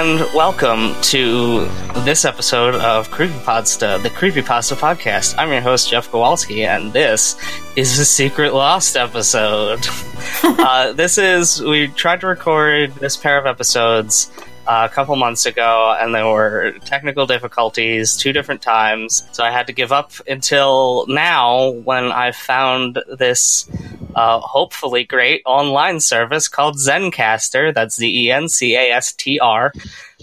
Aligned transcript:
And 0.00 0.20
welcome 0.32 0.94
to 1.10 1.64
this 2.04 2.24
episode 2.24 2.76
of 2.76 3.10
Creepypasta, 3.10 4.00
the 4.00 4.10
Creepypasta 4.10 4.76
podcast. 4.76 5.34
I'm 5.36 5.50
your 5.50 5.60
host 5.60 5.90
Jeff 5.90 6.08
Kowalski, 6.12 6.64
and 6.64 6.92
this 6.92 7.34
is 7.74 7.98
a 7.98 8.04
Secret 8.04 8.54
Lost 8.54 8.96
episode. 8.96 9.84
uh, 10.44 10.92
this 10.92 11.18
is 11.18 11.60
we 11.60 11.88
tried 11.88 12.20
to 12.20 12.28
record 12.28 12.94
this 12.94 13.16
pair 13.16 13.38
of 13.38 13.46
episodes 13.46 14.30
uh, 14.68 14.86
a 14.90 14.94
couple 14.94 15.16
months 15.16 15.46
ago, 15.46 15.96
and 15.98 16.14
there 16.14 16.26
were 16.26 16.74
technical 16.84 17.26
difficulties 17.26 18.14
two 18.16 18.34
different 18.34 18.60
times, 18.60 19.26
so 19.32 19.42
I 19.42 19.50
had 19.50 19.66
to 19.68 19.72
give 19.72 19.92
up 19.92 20.12
until 20.28 21.06
now 21.08 21.70
when 21.70 22.12
I 22.12 22.32
found 22.32 23.00
this 23.18 23.66
uh, 24.14 24.40
hopefully 24.40 25.04
great 25.04 25.40
online 25.46 26.00
service 26.00 26.48
called 26.48 26.76
Zencastr. 26.76 27.72
That's 27.72 27.96
Z 27.96 28.26
E 28.26 28.30
N 28.30 28.48
C 28.48 28.76
A 28.76 28.90
S 28.90 29.12
T 29.14 29.40
R. 29.40 29.72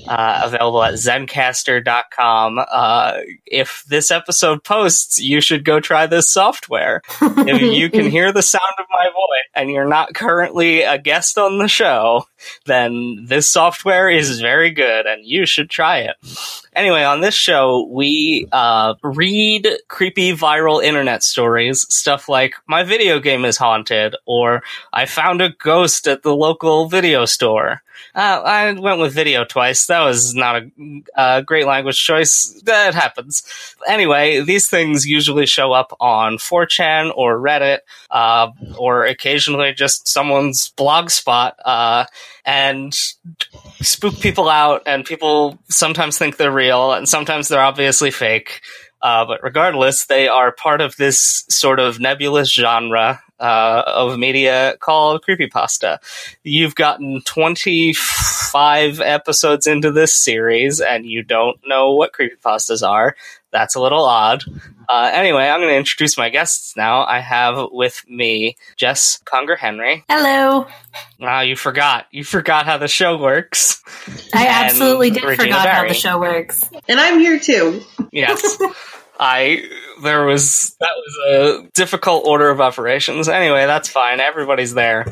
Uh, 0.07 0.41
available 0.43 0.83
at 0.83 0.95
zencastr.com. 0.95 2.59
Uh, 2.69 3.17
if 3.45 3.83
this 3.87 4.11
episode 4.11 4.63
posts, 4.63 5.19
you 5.19 5.39
should 5.39 5.63
go 5.63 5.79
try 5.79 6.05
this 6.05 6.29
software. 6.29 7.01
if 7.21 7.61
you 7.61 7.89
can 7.89 8.11
hear 8.11 8.31
the 8.31 8.41
sound 8.43 8.73
of 8.77 8.85
my 8.91 9.05
voice 9.05 9.49
and 9.55 9.71
you're 9.71 9.87
not 9.87 10.13
currently 10.13 10.81
a 10.81 10.97
guest 10.97 11.37
on 11.37 11.57
the 11.57 11.69
show, 11.69 12.25
then 12.65 13.25
this 13.27 13.49
software 13.49 14.09
is 14.09 14.39
very 14.41 14.71
good 14.71 15.05
and 15.05 15.25
you 15.25 15.45
should 15.45 15.69
try 15.69 15.99
it. 15.99 16.15
Anyway, 16.75 17.03
on 17.03 17.21
this 17.21 17.33
show, 17.33 17.87
we 17.89 18.47
uh, 18.51 18.95
read 19.01 19.67
creepy 19.87 20.33
viral 20.33 20.83
internet 20.83 21.23
stories, 21.23 21.85
stuff 21.93 22.27
like 22.27 22.55
my 22.67 22.83
video 22.83 23.19
game 23.19 23.45
is 23.45 23.57
haunted, 23.57 24.15
or 24.25 24.61
I 24.91 25.05
found 25.05 25.41
a 25.41 25.49
ghost 25.49 26.07
at 26.07 26.23
the 26.23 26.35
local 26.35 26.87
video 26.87 27.25
store. 27.25 27.81
Uh, 28.13 28.41
I 28.45 28.71
went 28.73 28.99
with 28.99 29.13
video 29.13 29.45
twice. 29.45 29.87
That 29.87 30.01
was 30.01 30.33
not 30.35 30.63
a, 30.63 31.03
a 31.15 31.43
great 31.43 31.65
language 31.65 32.01
choice. 32.01 32.61
That 32.65 32.93
happens. 32.93 33.43
Anyway, 33.87 34.41
these 34.41 34.69
things 34.69 35.05
usually 35.05 35.45
show 35.45 35.71
up 35.71 35.95
on 35.99 36.37
4chan 36.37 37.13
or 37.15 37.37
Reddit, 37.39 37.79
uh, 38.15 38.49
or 38.77 39.05
occasionally 39.05 39.73
just 39.73 40.07
someone's 40.07 40.69
blog 40.69 41.09
spot. 41.09 41.57
Uh, 41.65 42.05
and 42.45 42.93
spook 43.81 44.19
people 44.19 44.47
out, 44.47 44.83
and 44.85 45.03
people 45.03 45.59
sometimes 45.67 46.17
think 46.17 46.37
they're 46.37 46.51
real, 46.51 46.93
and 46.93 47.09
sometimes 47.09 47.49
they're 47.49 47.59
obviously 47.59 48.11
fake. 48.11 48.61
Uh, 49.01 49.25
but 49.25 49.43
regardless, 49.43 50.05
they 50.05 50.27
are 50.27 50.51
part 50.51 50.79
of 50.79 50.95
this 50.95 51.43
sort 51.49 51.79
of 51.79 51.99
nebulous 51.99 52.51
genre 52.53 53.21
uh, 53.39 53.83
of 53.85 54.17
media 54.17 54.77
called 54.79 55.23
creepypasta. 55.27 55.97
You've 56.43 56.75
gotten 56.75 57.21
25 57.25 59.01
episodes 59.01 59.67
into 59.67 59.91
this 59.91 60.13
series, 60.13 60.79
and 60.79 61.05
you 61.05 61.21
don't 61.21 61.59
know 61.67 61.93
what 61.93 62.13
creepypastas 62.13 62.87
are. 62.87 63.15
That's 63.55 63.75
a 63.75 63.79
little 63.79 64.03
odd. 64.03 64.43
Uh, 64.89 65.09
anyway, 65.13 65.47
I'm 65.47 65.61
going 65.61 65.71
to 65.71 65.77
introduce 65.77 66.17
my 66.17 66.29
guests 66.29 66.75
now. 66.75 67.05
I 67.05 67.21
have 67.21 67.69
with 67.71 68.03
me 68.05 68.57
Jess 68.75 69.21
Conger 69.23 69.55
Henry. 69.55 70.03
Hello. 70.09 70.67
Wow, 71.21 71.39
you 71.39 71.55
forgot. 71.55 72.07
You 72.11 72.25
forgot 72.25 72.65
how 72.65 72.77
the 72.77 72.89
show 72.89 73.17
works. 73.17 73.81
I 74.33 74.45
And 74.45 74.65
absolutely 74.65 75.11
did 75.11 75.23
Regina 75.23 75.53
forgot 75.55 75.69
how 75.69 75.87
the 75.87 75.93
show 75.93 76.19
works. 76.19 76.69
And 76.89 76.99
I'm 76.99 77.17
here 77.17 77.39
too. 77.39 77.81
Yes. 78.11 78.61
I 79.21 79.63
there 80.03 80.25
was 80.25 80.75
that 80.81 80.91
was 80.93 81.63
a 81.63 81.69
difficult 81.73 82.27
order 82.27 82.49
of 82.49 82.59
operations. 82.59 83.29
Anyway, 83.29 83.65
that's 83.65 83.87
fine. 83.87 84.19
Everybody's 84.19 84.73
there. 84.73 85.05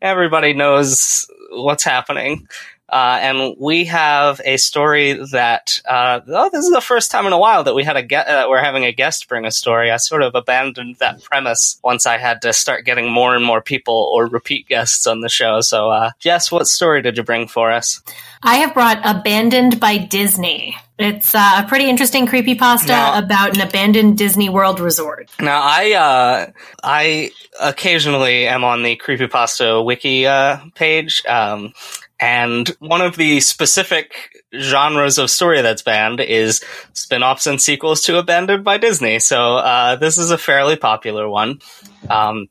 Everybody 0.00 0.54
knows 0.54 1.30
what's 1.50 1.84
happening. 1.84 2.48
Uh, 2.90 3.18
and 3.20 3.56
we 3.58 3.84
have 3.84 4.40
a 4.44 4.56
story 4.56 5.12
that 5.30 5.80
uh, 5.88 6.20
oh, 6.26 6.50
this 6.50 6.64
is 6.64 6.72
the 6.72 6.80
first 6.80 7.10
time 7.10 7.26
in 7.26 7.32
a 7.32 7.38
while 7.38 7.62
that 7.64 7.74
we 7.74 7.84
had 7.84 7.96
a 7.96 8.02
ge- 8.02 8.12
uh, 8.14 8.46
we're 8.48 8.62
having 8.62 8.84
a 8.84 8.92
guest 8.92 9.28
bring 9.28 9.44
a 9.44 9.50
story. 9.50 9.90
I 9.90 9.96
sort 9.98 10.22
of 10.22 10.34
abandoned 10.34 10.96
that 10.96 11.22
premise 11.22 11.78
once 11.84 12.04
I 12.06 12.18
had 12.18 12.42
to 12.42 12.52
start 12.52 12.84
getting 12.84 13.10
more 13.10 13.36
and 13.36 13.44
more 13.44 13.62
people 13.62 14.10
or 14.12 14.26
repeat 14.26 14.66
guests 14.66 15.06
on 15.06 15.20
the 15.20 15.28
show. 15.28 15.60
So, 15.60 15.90
uh, 15.90 16.10
Jess, 16.18 16.50
what 16.50 16.66
story 16.66 17.00
did 17.02 17.16
you 17.16 17.22
bring 17.22 17.46
for 17.46 17.70
us? 17.70 18.02
I 18.42 18.56
have 18.56 18.74
brought 18.74 19.00
Abandoned 19.04 19.78
by 19.78 19.98
Disney. 19.98 20.76
It's 20.98 21.34
uh, 21.34 21.62
a 21.64 21.68
pretty 21.68 21.88
interesting 21.88 22.26
creepypasta 22.26 22.88
Now- 22.88 23.18
about 23.18 23.56
an 23.56 23.62
abandoned 23.62 24.18
Disney 24.18 24.48
World 24.48 24.80
resort. 24.80 25.30
Now, 25.40 25.60
I 25.62 25.92
uh, 25.92 26.50
I 26.82 27.30
occasionally 27.58 28.46
am 28.46 28.64
on 28.64 28.82
the 28.82 28.96
creepypasta 28.96 29.84
wiki 29.84 30.26
uh, 30.26 30.58
page, 30.74 31.22
um, 31.26 31.72
and 32.20 32.68
one 32.80 33.00
of 33.00 33.16
the 33.16 33.40
specific 33.40 34.42
genres 34.60 35.16
of 35.16 35.30
story 35.30 35.62
that's 35.62 35.82
banned 35.82 36.20
is 36.20 36.62
spin-offs 36.92 37.46
and 37.46 37.60
sequels 37.60 38.02
to 38.02 38.18
Abandoned 38.18 38.62
by 38.62 38.76
Disney. 38.78 39.18
So 39.18 39.56
uh, 39.56 39.96
this 39.96 40.18
is 40.18 40.30
a 40.30 40.38
fairly 40.38 40.76
popular 40.76 41.28
one. 41.28 41.60
Um, 42.08 42.48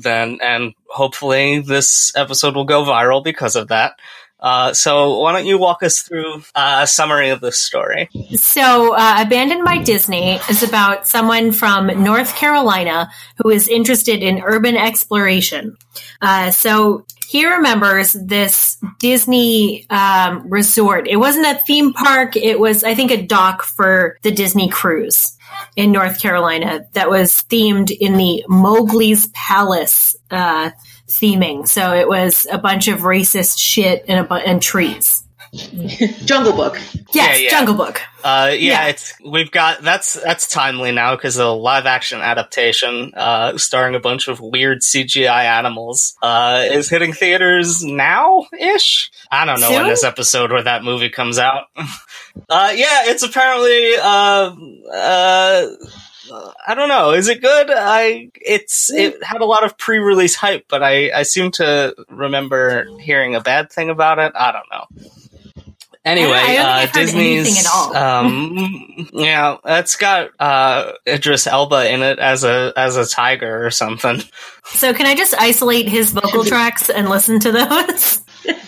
then, 0.00 0.38
and 0.42 0.74
hopefully 0.88 1.60
this 1.60 2.14
episode 2.16 2.56
will 2.56 2.64
go 2.64 2.84
viral 2.84 3.22
because 3.22 3.54
of 3.54 3.68
that. 3.68 3.92
Uh, 4.38 4.72
so 4.74 5.20
why 5.20 5.32
don't 5.32 5.46
you 5.46 5.58
walk 5.58 5.82
us 5.82 6.00
through 6.00 6.42
uh, 6.54 6.80
a 6.82 6.86
summary 6.86 7.30
of 7.30 7.40
this 7.40 7.58
story? 7.58 8.08
So, 8.34 8.94
uh, 8.94 9.16
Abandoned 9.26 9.64
by 9.64 9.78
Disney 9.78 10.38
is 10.50 10.62
about 10.62 11.08
someone 11.08 11.52
from 11.52 11.86
North 12.02 12.34
Carolina 12.36 13.10
who 13.42 13.50
is 13.50 13.66
interested 13.66 14.22
in 14.22 14.42
urban 14.42 14.76
exploration. 14.76 15.76
Uh, 16.20 16.50
so, 16.50 17.06
he 17.26 17.44
remembers 17.44 18.12
this 18.12 18.78
Disney 19.00 19.84
um, 19.90 20.48
resort. 20.48 21.08
It 21.08 21.16
wasn't 21.16 21.46
a 21.46 21.60
theme 21.60 21.92
park, 21.92 22.36
it 22.36 22.60
was, 22.60 22.84
I 22.84 22.94
think, 22.94 23.10
a 23.10 23.20
dock 23.20 23.62
for 23.62 24.16
the 24.22 24.30
Disney 24.30 24.68
cruise 24.68 25.36
in 25.74 25.90
North 25.90 26.20
Carolina 26.20 26.86
that 26.92 27.10
was 27.10 27.42
themed 27.48 27.90
in 27.90 28.16
the 28.16 28.44
Mowgli's 28.48 29.28
Palace 29.28 30.14
uh, 30.30 30.70
theming. 31.08 31.66
So, 31.68 31.94
it 31.94 32.08
was 32.08 32.46
a 32.50 32.58
bunch 32.58 32.88
of 32.88 33.00
racist 33.00 33.58
shit 33.58 34.04
and, 34.08 34.20
a 34.20 34.24
bu- 34.24 34.34
and 34.34 34.60
trees. 34.62 35.22
Jungle 36.24 36.52
Book. 36.52 36.74
Yes, 37.14 37.14
Yeah, 37.14 37.34
yeah. 37.36 37.50
Jungle 37.50 37.74
Book. 37.76 38.00
Uh, 38.22 38.48
yeah, 38.52 38.82
Yeah. 38.82 38.86
it's 38.88 39.14
we've 39.24 39.50
got 39.50 39.80
that's 39.80 40.14
that's 40.14 40.48
timely 40.48 40.90
now 40.92 41.14
because 41.16 41.38
a 41.38 41.46
live 41.48 41.86
action 41.86 42.20
adaptation, 42.20 43.12
uh, 43.16 43.56
starring 43.56 43.94
a 43.94 44.00
bunch 44.00 44.28
of 44.28 44.40
weird 44.40 44.82
CGI 44.82 45.44
animals, 45.44 46.14
uh, 46.20 46.64
is 46.70 46.90
hitting 46.90 47.12
theaters 47.14 47.82
now 47.84 48.44
ish. 48.58 49.10
I 49.30 49.44
don't 49.46 49.60
know 49.60 49.70
when 49.70 49.86
this 49.86 50.04
episode 50.04 50.52
or 50.52 50.62
that 50.62 50.82
movie 50.84 51.08
comes 51.10 51.38
out. 51.38 51.66
uh, 51.76 52.72
yeah, 52.74 53.04
it's 53.06 53.22
apparently 53.22 53.94
uh. 56.30 56.52
I 56.66 56.74
don't 56.74 56.88
know. 56.88 57.12
Is 57.12 57.28
it 57.28 57.40
good? 57.40 57.70
I 57.70 58.30
it's 58.34 58.90
it 58.92 59.22
had 59.22 59.40
a 59.40 59.46
lot 59.46 59.64
of 59.64 59.76
pre-release 59.78 60.34
hype, 60.34 60.66
but 60.68 60.82
I 60.82 61.10
I 61.12 61.22
seem 61.22 61.50
to 61.52 61.94
remember 62.08 62.86
hearing 62.98 63.34
a 63.34 63.40
bad 63.40 63.70
thing 63.70 63.90
about 63.90 64.18
it. 64.18 64.32
I 64.34 64.52
don't 64.52 64.66
know. 64.70 65.06
Anyway, 66.06 66.30
I 66.36 66.86
think 66.86 66.96
uh, 66.96 67.00
Disney's 67.00 67.66
at 67.66 67.72
all. 67.72 67.96
um, 67.96 69.08
yeah, 69.12 69.56
it's 69.64 69.96
got 69.96 70.30
uh, 70.38 70.92
Idris 71.04 71.48
Elba 71.48 71.92
in 71.92 72.02
it 72.02 72.20
as 72.20 72.44
a 72.44 72.72
as 72.76 72.96
a 72.96 73.04
tiger 73.04 73.66
or 73.66 73.72
something. 73.72 74.22
So 74.66 74.94
can 74.94 75.06
I 75.06 75.16
just 75.16 75.34
isolate 75.34 75.88
his 75.88 76.12
vocal 76.12 76.44
tracks 76.46 76.90
and 76.90 77.08
listen 77.08 77.40
to 77.40 77.50
those? 77.50 78.20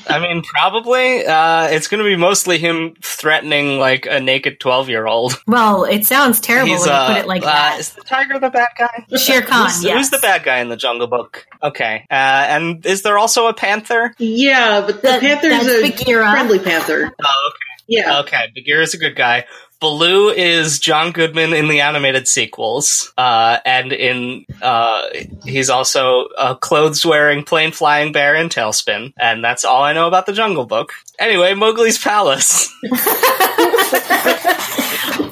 I 0.08 0.18
mean, 0.20 0.42
probably 0.42 1.24
uh, 1.26 1.68
it's 1.68 1.86
going 1.88 1.98
to 2.02 2.04
be 2.08 2.16
mostly 2.16 2.58
him 2.58 2.94
threatening 3.02 3.78
like 3.78 4.06
a 4.06 4.20
naked 4.20 4.58
twelve 4.60 4.88
year 4.88 5.06
old. 5.06 5.40
well, 5.46 5.84
it 5.84 6.06
sounds 6.06 6.40
terrible 6.40 6.72
when 6.72 6.80
you 6.80 6.86
put 7.14 7.16
it 7.18 7.26
like 7.26 7.42
that. 7.42 7.78
Is 7.78 7.90
the 7.92 8.02
tiger 8.02 8.38
the 8.38 8.50
bad 8.50 8.68
guy? 8.78 9.06
Shere 9.18 9.42
Khan, 9.42 9.66
Who's, 9.66 9.84
yes. 9.84 9.96
who's 9.96 10.10
the 10.10 10.18
bad 10.18 10.44
guy 10.44 10.58
in 10.58 10.68
the 10.68 10.76
Jungle 10.76 11.06
Book? 11.06 11.46
Okay, 11.62 12.06
uh, 12.10 12.14
and 12.14 12.84
is 12.86 13.02
there 13.02 13.18
also 13.18 13.46
a 13.48 13.54
panther? 13.54 14.14
Yeah, 14.18 14.80
but 14.80 14.96
the 15.02 15.08
That- 15.08 15.20
panther's 15.20 15.66
that's 15.66 15.68
a 15.68 15.90
Bagheera. 15.90 16.30
friendly 16.30 16.58
panther. 16.58 17.12
Oh, 17.22 17.50
okay. 17.50 17.84
Yeah. 17.90 18.20
okay. 18.20 18.48
Bagheera's 18.54 18.92
a 18.94 18.98
good 18.98 19.16
guy. 19.16 19.46
Baloo 19.80 20.30
is 20.30 20.80
John 20.80 21.12
Goodman 21.12 21.52
in 21.52 21.68
the 21.68 21.82
animated 21.82 22.26
sequels, 22.26 23.12
uh, 23.16 23.58
and 23.64 23.92
in 23.92 24.44
uh, 24.60 25.08
he's 25.44 25.70
also 25.70 26.26
a 26.36 26.56
clothes-wearing, 26.56 27.44
plane-flying 27.44 28.10
bear 28.10 28.34
in 28.34 28.48
TaleSpin, 28.48 29.12
and 29.16 29.44
that's 29.44 29.64
all 29.64 29.84
I 29.84 29.92
know 29.92 30.08
about 30.08 30.26
the 30.26 30.32
Jungle 30.32 30.66
Book. 30.66 30.94
Anyway, 31.20 31.54
Mowgli's 31.54 31.96
Palace. 31.96 32.68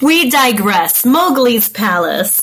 we 0.01 0.31
digress. 0.31 1.05
Mowgli's 1.05 1.69
Palace. 1.69 2.41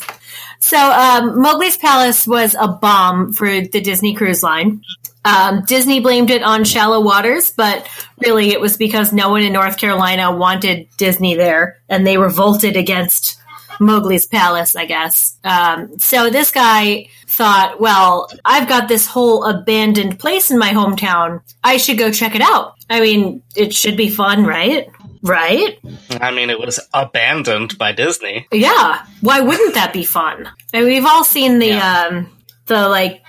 So, 0.59 0.77
um, 0.77 1.41
Mowgli's 1.41 1.77
Palace 1.77 2.27
was 2.27 2.53
a 2.59 2.67
bomb 2.67 3.31
for 3.31 3.47
the 3.47 3.79
Disney 3.79 4.13
Cruise 4.13 4.43
Line. 4.43 4.81
Um, 5.25 5.63
Disney 5.65 5.99
blamed 5.99 6.29
it 6.29 6.43
on 6.43 6.63
shallow 6.65 6.99
waters, 6.99 7.51
but 7.51 7.87
really 8.25 8.49
it 8.51 8.59
was 8.59 8.75
because 8.77 9.13
no 9.13 9.29
one 9.29 9.43
in 9.43 9.53
North 9.53 9.77
Carolina 9.77 10.35
wanted 10.35 10.87
Disney 10.97 11.35
there, 11.35 11.79
and 11.89 12.05
they 12.05 12.17
revolted 12.17 12.75
against 12.75 13.39
Mowgli's 13.79 14.25
palace, 14.25 14.75
I 14.75 14.85
guess. 14.85 15.37
Um, 15.43 15.97
so 15.97 16.29
this 16.29 16.51
guy 16.51 17.07
thought, 17.27 17.79
well, 17.79 18.29
I've 18.45 18.67
got 18.67 18.87
this 18.87 19.07
whole 19.07 19.45
abandoned 19.45 20.19
place 20.19 20.51
in 20.51 20.59
my 20.59 20.69
hometown. 20.71 21.41
I 21.63 21.77
should 21.77 21.97
go 21.97 22.11
check 22.11 22.35
it 22.35 22.41
out. 22.41 22.75
I 22.89 22.99
mean, 23.01 23.41
it 23.55 23.73
should 23.73 23.97
be 23.97 24.09
fun, 24.09 24.45
right? 24.45 24.87
Right? 25.23 25.79
I 26.11 26.31
mean, 26.31 26.49
it 26.49 26.59
was 26.59 26.79
abandoned 26.93 27.77
by 27.77 27.93
Disney. 27.93 28.45
Yeah. 28.51 29.05
Why 29.21 29.39
wouldn't 29.39 29.73
that 29.75 29.93
be 29.93 30.03
fun? 30.03 30.49
I 30.73 30.79
mean, 30.81 30.89
we've 30.89 31.05
all 31.05 31.23
seen 31.23 31.59
the 31.59 31.67
Yeah. 31.67 32.07
um, 32.11 32.29
the 32.65 32.87
like 32.89 33.23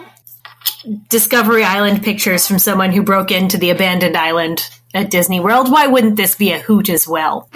Discovery 1.08 1.64
Island 1.64 2.02
pictures 2.02 2.46
from 2.46 2.58
someone 2.58 2.92
who 2.92 3.02
broke 3.02 3.30
into 3.30 3.56
the 3.58 3.70
abandoned 3.70 4.16
island 4.16 4.68
at 4.94 5.10
Disney 5.10 5.40
World. 5.40 5.70
Why 5.70 5.86
wouldn't 5.86 6.16
this 6.16 6.34
be 6.34 6.52
a 6.52 6.58
hoot 6.60 6.88
as 6.88 7.06
well? 7.08 7.48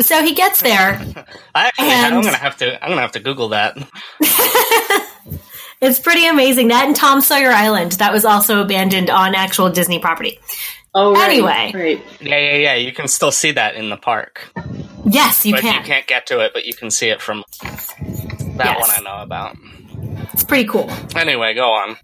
So 0.00 0.22
he 0.22 0.34
gets 0.34 0.60
there. 0.62 1.00
I 1.54 1.66
actually, 1.68 1.88
And- 1.88 2.14
I'm 2.16 2.22
gonna 2.22 2.36
have 2.36 2.56
to, 2.58 2.82
I'm 2.82 2.90
gonna 2.90 3.00
have 3.02 3.12
to 3.12 3.20
Google 3.20 3.48
that. 3.50 3.76
It's 5.82 6.00
pretty 6.00 6.26
amazing. 6.26 6.68
That 6.68 6.86
and 6.86 6.96
Tom 6.96 7.20
Sawyer 7.20 7.50
Island, 7.50 7.92
that 7.92 8.10
was 8.10 8.24
also 8.24 8.62
abandoned 8.62 9.10
on 9.10 9.34
actual 9.34 9.68
Disney 9.68 9.98
property. 9.98 10.38
Oh, 10.94 11.12
right, 11.12 11.28
Anyway. 11.28 11.70
right. 11.74 12.02
Yeah, 12.18 12.38
yeah, 12.38 12.56
yeah. 12.56 12.74
You 12.76 12.92
can 12.92 13.08
still 13.08 13.30
see 13.30 13.52
that 13.52 13.74
in 13.74 13.90
the 13.90 13.98
park, 13.98 14.50
Yes, 15.04 15.44
you 15.44 15.52
but 15.52 15.60
can. 15.60 15.74
you 15.74 15.86
can't 15.86 16.06
get 16.06 16.26
to 16.28 16.40
it. 16.40 16.52
But 16.54 16.64
you 16.64 16.72
can 16.72 16.90
see 16.90 17.10
it 17.10 17.20
from 17.20 17.44
that 17.60 18.64
Yes. 18.64 18.80
one 18.80 18.90
I 18.96 19.00
know 19.02 19.22
about. 19.22 19.54
It's 20.32 20.44
pretty 20.44 20.68
cool. 20.68 20.90
Anyway, 21.14 21.54
go 21.54 21.70
on. 21.72 21.96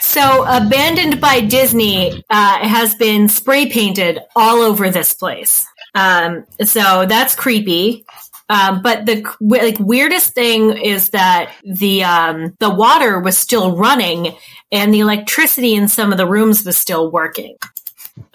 So, 0.00 0.44
Abandoned 0.44 1.20
by 1.20 1.40
Disney 1.40 2.22
uh, 2.30 2.58
has 2.68 2.94
been 2.94 3.28
spray 3.28 3.66
painted 3.70 4.20
all 4.36 4.60
over 4.60 4.90
this 4.90 5.12
place. 5.14 5.66
Um, 5.94 6.44
so 6.64 7.06
that's 7.06 7.34
creepy. 7.36 8.04
Um, 8.48 8.82
but 8.82 9.06
the 9.06 9.24
like 9.40 9.78
weirdest 9.80 10.34
thing 10.34 10.76
is 10.76 11.10
that 11.10 11.50
the 11.64 12.04
um, 12.04 12.54
the 12.58 12.68
water 12.68 13.18
was 13.18 13.38
still 13.38 13.74
running 13.76 14.36
and 14.70 14.92
the 14.92 15.00
electricity 15.00 15.74
in 15.74 15.88
some 15.88 16.12
of 16.12 16.18
the 16.18 16.26
rooms 16.26 16.64
was 16.64 16.76
still 16.76 17.10
working. 17.10 17.56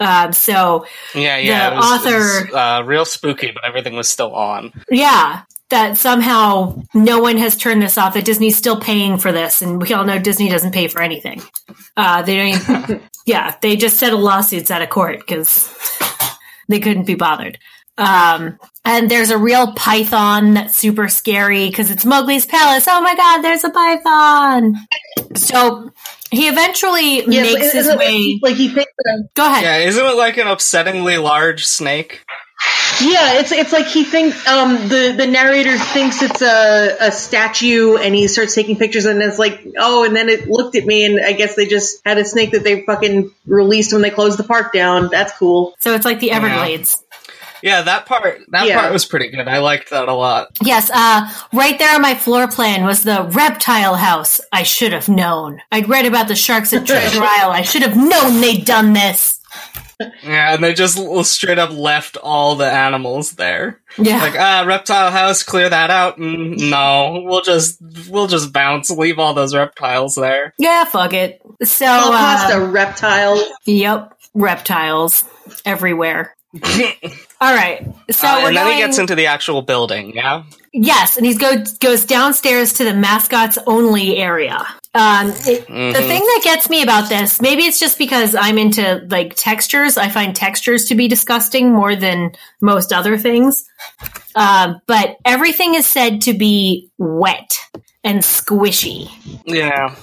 Um, 0.00 0.32
so 0.32 0.84
Yeah, 1.14 1.36
yeah. 1.38 1.70
The 1.70 1.76
was, 1.76 1.84
author- 1.84 2.08
it 2.48 2.52
was, 2.52 2.54
uh, 2.54 2.82
real 2.86 3.04
spooky, 3.04 3.52
but 3.52 3.64
everything 3.64 3.94
was 3.94 4.08
still 4.08 4.34
on. 4.34 4.72
yeah, 4.90 5.42
that 5.70 5.96
somehow 5.96 6.82
no 6.94 7.20
one 7.20 7.36
has 7.38 7.56
turned 7.56 7.80
this 7.82 7.96
off. 7.98 8.14
That 8.14 8.24
Disney's 8.24 8.56
still 8.56 8.80
paying 8.80 9.18
for 9.18 9.32
this, 9.32 9.62
and 9.62 9.80
we 9.80 9.92
all 9.94 10.04
know 10.04 10.18
Disney 10.18 10.48
doesn't 10.48 10.72
pay 10.72 10.88
for 10.88 11.00
anything. 11.02 11.40
Uh, 11.96 12.22
they 12.22 12.36
don't. 12.52 12.62
Even, 12.88 13.00
yeah, 13.26 13.56
they 13.62 13.76
just 13.76 13.96
settled 13.96 14.22
lawsuits 14.22 14.70
out 14.70 14.82
of 14.82 14.90
court 14.90 15.18
because 15.20 15.68
they 16.68 16.80
couldn't 16.80 17.06
be 17.06 17.14
bothered. 17.14 17.58
Um, 17.98 18.58
and 18.84 19.10
there's 19.10 19.28
a 19.30 19.36
real 19.36 19.72
python 19.74 20.54
that's 20.54 20.76
super 20.76 21.08
scary 21.08 21.68
because 21.68 21.90
it's 21.90 22.04
Mowgli's 22.06 22.46
palace. 22.46 22.86
Oh 22.88 23.00
my 23.02 23.14
god, 23.14 23.42
there's 23.42 23.62
a 23.64 23.68
python! 23.70 24.74
So 25.36 25.90
he 26.30 26.48
eventually 26.48 27.24
Yeah, 27.26 27.42
makes 27.42 27.72
his 27.72 27.86
it's- 27.86 27.98
way. 27.98 28.38
Like 28.42 28.56
he 28.56 28.68
thinks, 28.68 28.90
Go 29.34 29.44
ahead. 29.46 29.62
Yeah, 29.64 29.78
isn't 29.88 30.04
it 30.06 30.16
like 30.16 30.38
an 30.38 30.46
upsettingly 30.46 31.22
large 31.22 31.66
snake? 31.66 32.24
Yeah, 33.00 33.38
it's 33.40 33.52
it's 33.52 33.72
like 33.72 33.86
he 33.86 34.04
thinks 34.04 34.46
um 34.46 34.88
the 34.88 35.14
the 35.16 35.26
narrator 35.26 35.76
thinks 35.78 36.22
it's 36.22 36.42
a 36.42 36.96
a 37.00 37.12
statue, 37.12 37.96
and 37.96 38.14
he 38.14 38.28
starts 38.28 38.54
taking 38.54 38.76
pictures, 38.76 39.06
and 39.06 39.22
it's 39.22 39.38
like 39.38 39.66
oh, 39.78 40.04
and 40.04 40.14
then 40.14 40.28
it 40.28 40.48
looked 40.48 40.76
at 40.76 40.84
me, 40.84 41.04
and 41.04 41.20
I 41.24 41.32
guess 41.32 41.54
they 41.56 41.66
just 41.66 42.00
had 42.04 42.18
a 42.18 42.24
snake 42.24 42.52
that 42.52 42.64
they 42.64 42.82
fucking 42.82 43.30
released 43.46 43.92
when 43.92 44.02
they 44.02 44.10
closed 44.10 44.38
the 44.38 44.44
park 44.44 44.72
down. 44.72 45.08
That's 45.10 45.32
cool. 45.38 45.74
So 45.80 45.94
it's 45.94 46.04
like 46.04 46.20
the 46.20 46.30
Everglades. 46.32 47.02
Yeah, 47.62 47.82
that 47.82 48.06
part 48.06 48.40
that 48.48 48.66
Yeah. 48.66 48.80
part 48.80 48.92
was 48.92 49.04
pretty 49.04 49.28
good. 49.28 49.46
I 49.46 49.58
liked 49.58 49.90
that 49.90 50.08
a 50.08 50.14
lot. 50.14 50.48
Yes, 50.62 50.90
uh, 50.92 51.30
right 51.52 51.78
there 51.78 51.94
on 51.94 52.00
my 52.02 52.14
floor 52.14 52.48
plan 52.48 52.84
was 52.84 53.02
the 53.02 53.22
reptile 53.32 53.96
house. 53.96 54.40
I 54.52 54.62
should 54.62 54.92
have 54.92 55.08
known. 55.08 55.60
I'd 55.70 55.88
read 55.88 56.06
about 56.06 56.28
the 56.28 56.34
sharks 56.36 56.72
at 56.72 56.86
Treasure 56.86 57.22
Isle. 57.22 57.50
I 57.50 57.62
should 57.62 57.82
have 57.82 57.96
known 57.96 58.40
they'd 58.40 58.64
done 58.64 58.92
this. 58.94 59.40
Yeah, 60.00 60.54
and 60.54 60.64
they 60.64 60.72
just 60.74 60.98
straight 61.26 61.58
up 61.58 61.70
left 61.70 62.16
all 62.16 62.56
the 62.56 62.70
animals 62.70 63.32
there. 63.32 63.80
Yeah. 63.98 64.20
Like, 64.20 64.34
ah, 64.38 64.64
reptile 64.66 65.10
house, 65.10 65.42
clear 65.42 65.68
that 65.68 65.90
out. 65.90 66.18
Mm, 66.18 66.70
no, 66.70 67.22
we'll 67.24 67.42
just 67.42 67.78
we'll 68.08 68.26
just 68.26 68.52
bounce, 68.52 68.90
leave 68.90 69.18
all 69.18 69.34
those 69.34 69.54
reptiles 69.54 70.14
there. 70.14 70.54
yeah, 70.58 70.84
fuck 70.84 71.12
it. 71.12 71.42
So, 71.62 71.86
All 71.86 72.10
cost 72.12 72.52
uh, 72.54 72.60
a 72.60 72.64
reptile. 72.66 73.42
yep, 73.66 74.16
reptiles 74.34 75.24
everywhere. 75.64 76.34
All 77.42 77.54
right. 77.54 77.86
So 78.10 78.26
Uh, 78.26 78.46
and 78.46 78.56
then 78.56 78.64
going, 78.66 78.76
he 78.76 78.82
gets 78.82 78.98
into 78.98 79.14
the 79.14 79.26
actual 79.26 79.62
building. 79.62 80.14
Yeah, 80.16 80.42
Yes, 80.72 81.16
and 81.16 81.24
he 81.26 81.34
goes 81.34 81.78
goes 81.78 82.04
downstairs 82.04 82.72
to 82.74 82.84
the 82.84 82.94
mascots 82.94 83.58
only 83.66 84.16
area. 84.16 84.66
Um, 84.92 85.30
it, 85.30 85.66
The 85.68 85.72
Mhm. 85.72 85.94
thing 85.94 86.20
that 86.20 86.40
gets 86.42 86.68
me 86.68 86.82
about 86.82 87.08
this, 87.08 87.40
maybe 87.40 87.62
it's 87.62 87.78
just 87.78 87.96
because 87.96 88.34
I'm 88.34 88.58
into 88.58 89.06
like 89.08 89.34
textures. 89.36 89.96
I 89.96 90.08
find 90.08 90.34
textures 90.34 90.86
to 90.86 90.94
be 90.96 91.06
disgusting 91.06 91.72
more 91.72 91.94
than 91.94 92.32
most 92.60 92.92
other 92.92 93.16
things. 93.16 93.64
Um, 94.34 94.80
but 94.88 95.16
everything 95.24 95.74
is 95.76 95.86
said 95.86 96.22
to 96.22 96.34
be 96.34 96.90
wet 96.98 97.56
and 98.02 98.20
squishy. 98.20 99.10
yeah, 99.44 99.94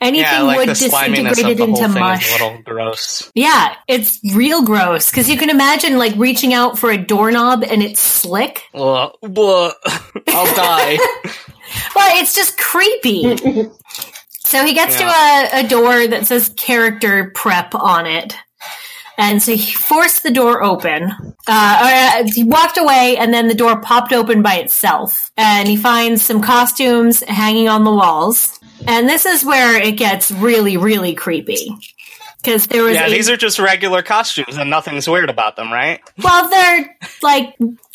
Anything 0.00 0.26
yeah. 0.26 0.42
Like 0.42 0.56
would 0.58 0.68
the 0.68 0.74
sliminess 0.74 1.36
disintegrate 1.38 1.60
it 1.60 1.68
into 1.82 1.88
mush. 1.98 2.28
a 2.28 2.32
little 2.32 2.58
gross. 2.62 3.30
Yeah, 3.34 3.74
it's 3.88 4.18
real 4.34 4.62
gross 4.62 5.08
because 5.10 5.30
you 5.30 5.38
can 5.38 5.48
imagine 5.48 5.96
like 5.96 6.12
reaching 6.16 6.52
out 6.52 6.78
for 6.78 6.90
a 6.90 6.98
doorknob 6.98 7.62
and 7.62 7.82
it's 7.82 8.00
slick. 8.00 8.64
Ugh, 8.74 9.10
ugh, 9.22 9.72
I'll 10.28 10.54
die. 10.54 10.98
Well, 11.96 12.20
it's 12.20 12.34
just 12.36 12.56
creepy. 12.56 13.24
so 14.44 14.64
he 14.64 14.74
gets 14.74 14.96
to 14.96 15.04
a, 15.04 15.64
a 15.64 15.68
door 15.68 16.06
that 16.06 16.26
says 16.26 16.50
character 16.56 17.32
prep 17.34 17.74
on 17.74 18.06
it. 18.06 18.36
And 19.16 19.40
so 19.42 19.54
he 19.54 19.72
forced 19.72 20.22
the 20.22 20.32
door 20.32 20.62
open. 20.62 21.04
Uh, 21.46 22.18
or, 22.18 22.26
uh, 22.26 22.30
he 22.32 22.42
walked 22.42 22.78
away, 22.78 23.16
and 23.16 23.32
then 23.32 23.46
the 23.46 23.54
door 23.54 23.80
popped 23.80 24.12
open 24.12 24.42
by 24.42 24.56
itself. 24.56 25.30
And 25.36 25.68
he 25.68 25.76
finds 25.76 26.22
some 26.22 26.42
costumes 26.42 27.20
hanging 27.20 27.68
on 27.68 27.84
the 27.84 27.92
walls. 27.92 28.58
And 28.88 29.08
this 29.08 29.24
is 29.24 29.44
where 29.44 29.80
it 29.80 29.92
gets 29.92 30.30
really, 30.32 30.76
really 30.76 31.14
creepy. 31.14 31.70
Because 32.42 32.66
there 32.66 32.82
was 32.82 32.94
yeah, 32.94 33.06
a- 33.06 33.10
these 33.10 33.30
are 33.30 33.36
just 33.36 33.58
regular 33.58 34.02
costumes, 34.02 34.56
and 34.56 34.68
nothing's 34.68 35.08
weird 35.08 35.30
about 35.30 35.56
them, 35.56 35.72
right? 35.72 36.00
well, 36.22 36.48
they're 36.50 36.96
like 37.22 37.54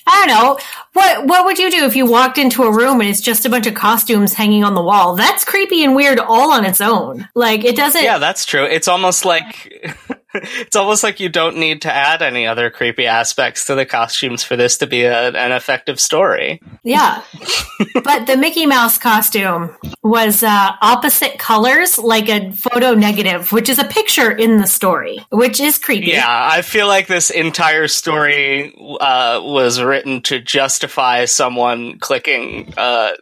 I 0.10 0.26
don't 0.26 0.36
know. 0.36 0.60
What 0.94 1.28
what 1.28 1.46
would 1.46 1.60
you 1.60 1.70
do 1.70 1.86
if 1.86 1.96
you 1.96 2.06
walked 2.06 2.38
into 2.38 2.64
a 2.64 2.72
room 2.76 3.00
and 3.00 3.10
it's 3.10 3.22
just 3.22 3.46
a 3.46 3.50
bunch 3.50 3.68
of 3.68 3.76
costumes 3.76 4.34
hanging 4.34 4.64
on 4.64 4.74
the 4.74 4.82
wall? 4.82 5.16
That's 5.16 5.46
creepy 5.46 5.84
and 5.84 5.96
weird 5.96 6.20
all 6.20 6.52
on 6.52 6.66
its 6.66 6.82
own. 6.82 7.28
Like 7.36 7.64
it 7.64 7.76
doesn't 7.76 8.04
Yeah, 8.04 8.18
that's 8.18 8.44
true. 8.46 8.64
It's 8.66 8.88
almost 8.88 9.24
like 9.24 9.86
it's 10.34 10.76
almost 10.76 11.04
like 11.04 11.20
you 11.20 11.30
don't 11.30 11.58
need 11.58 11.82
to 11.82 11.94
add 11.94 12.22
any 12.22 12.46
other 12.46 12.70
creepy 12.70 13.08
aspects 13.08 13.66
to 13.66 13.76
the 13.76 13.86
costumes 13.86 14.44
for 14.44 14.56
this 14.56 14.78
to 14.78 14.88
be 14.88 15.04
a, 15.04 15.30
an 15.30 15.52
effective 15.52 16.00
story. 16.00 16.62
Yeah. 16.84 17.24
but 18.04 18.28
the 18.28 18.38
Mickey 18.38 18.66
Mouse 18.66 18.98
costume 18.98 19.76
was 20.04 20.44
uh, 20.44 20.72
opposite 20.82 21.40
colors, 21.40 21.98
like 21.98 22.30
a 22.30 22.52
photo 22.52 22.94
negative, 22.94 23.52
which 23.52 23.70
is 23.70 23.80
a 23.80 23.86
picture 23.86 24.32
in 24.32 24.58
the 24.58 24.68
story, 24.68 25.20
which 25.32 25.60
is 25.60 25.78
creepy. 25.80 26.12
Yeah, 26.12 26.50
I 26.52 26.62
feel 26.62 26.88
like 26.88 27.08
this 27.08 27.32
entire 27.32 27.88
story 27.88 28.76
uh, 29.00 29.42
was 29.44 29.82
written 29.82 30.22
to 30.24 30.40
justify 30.40 31.26
someone 31.26 31.98
clicking 32.00 32.74
a 32.78 33.14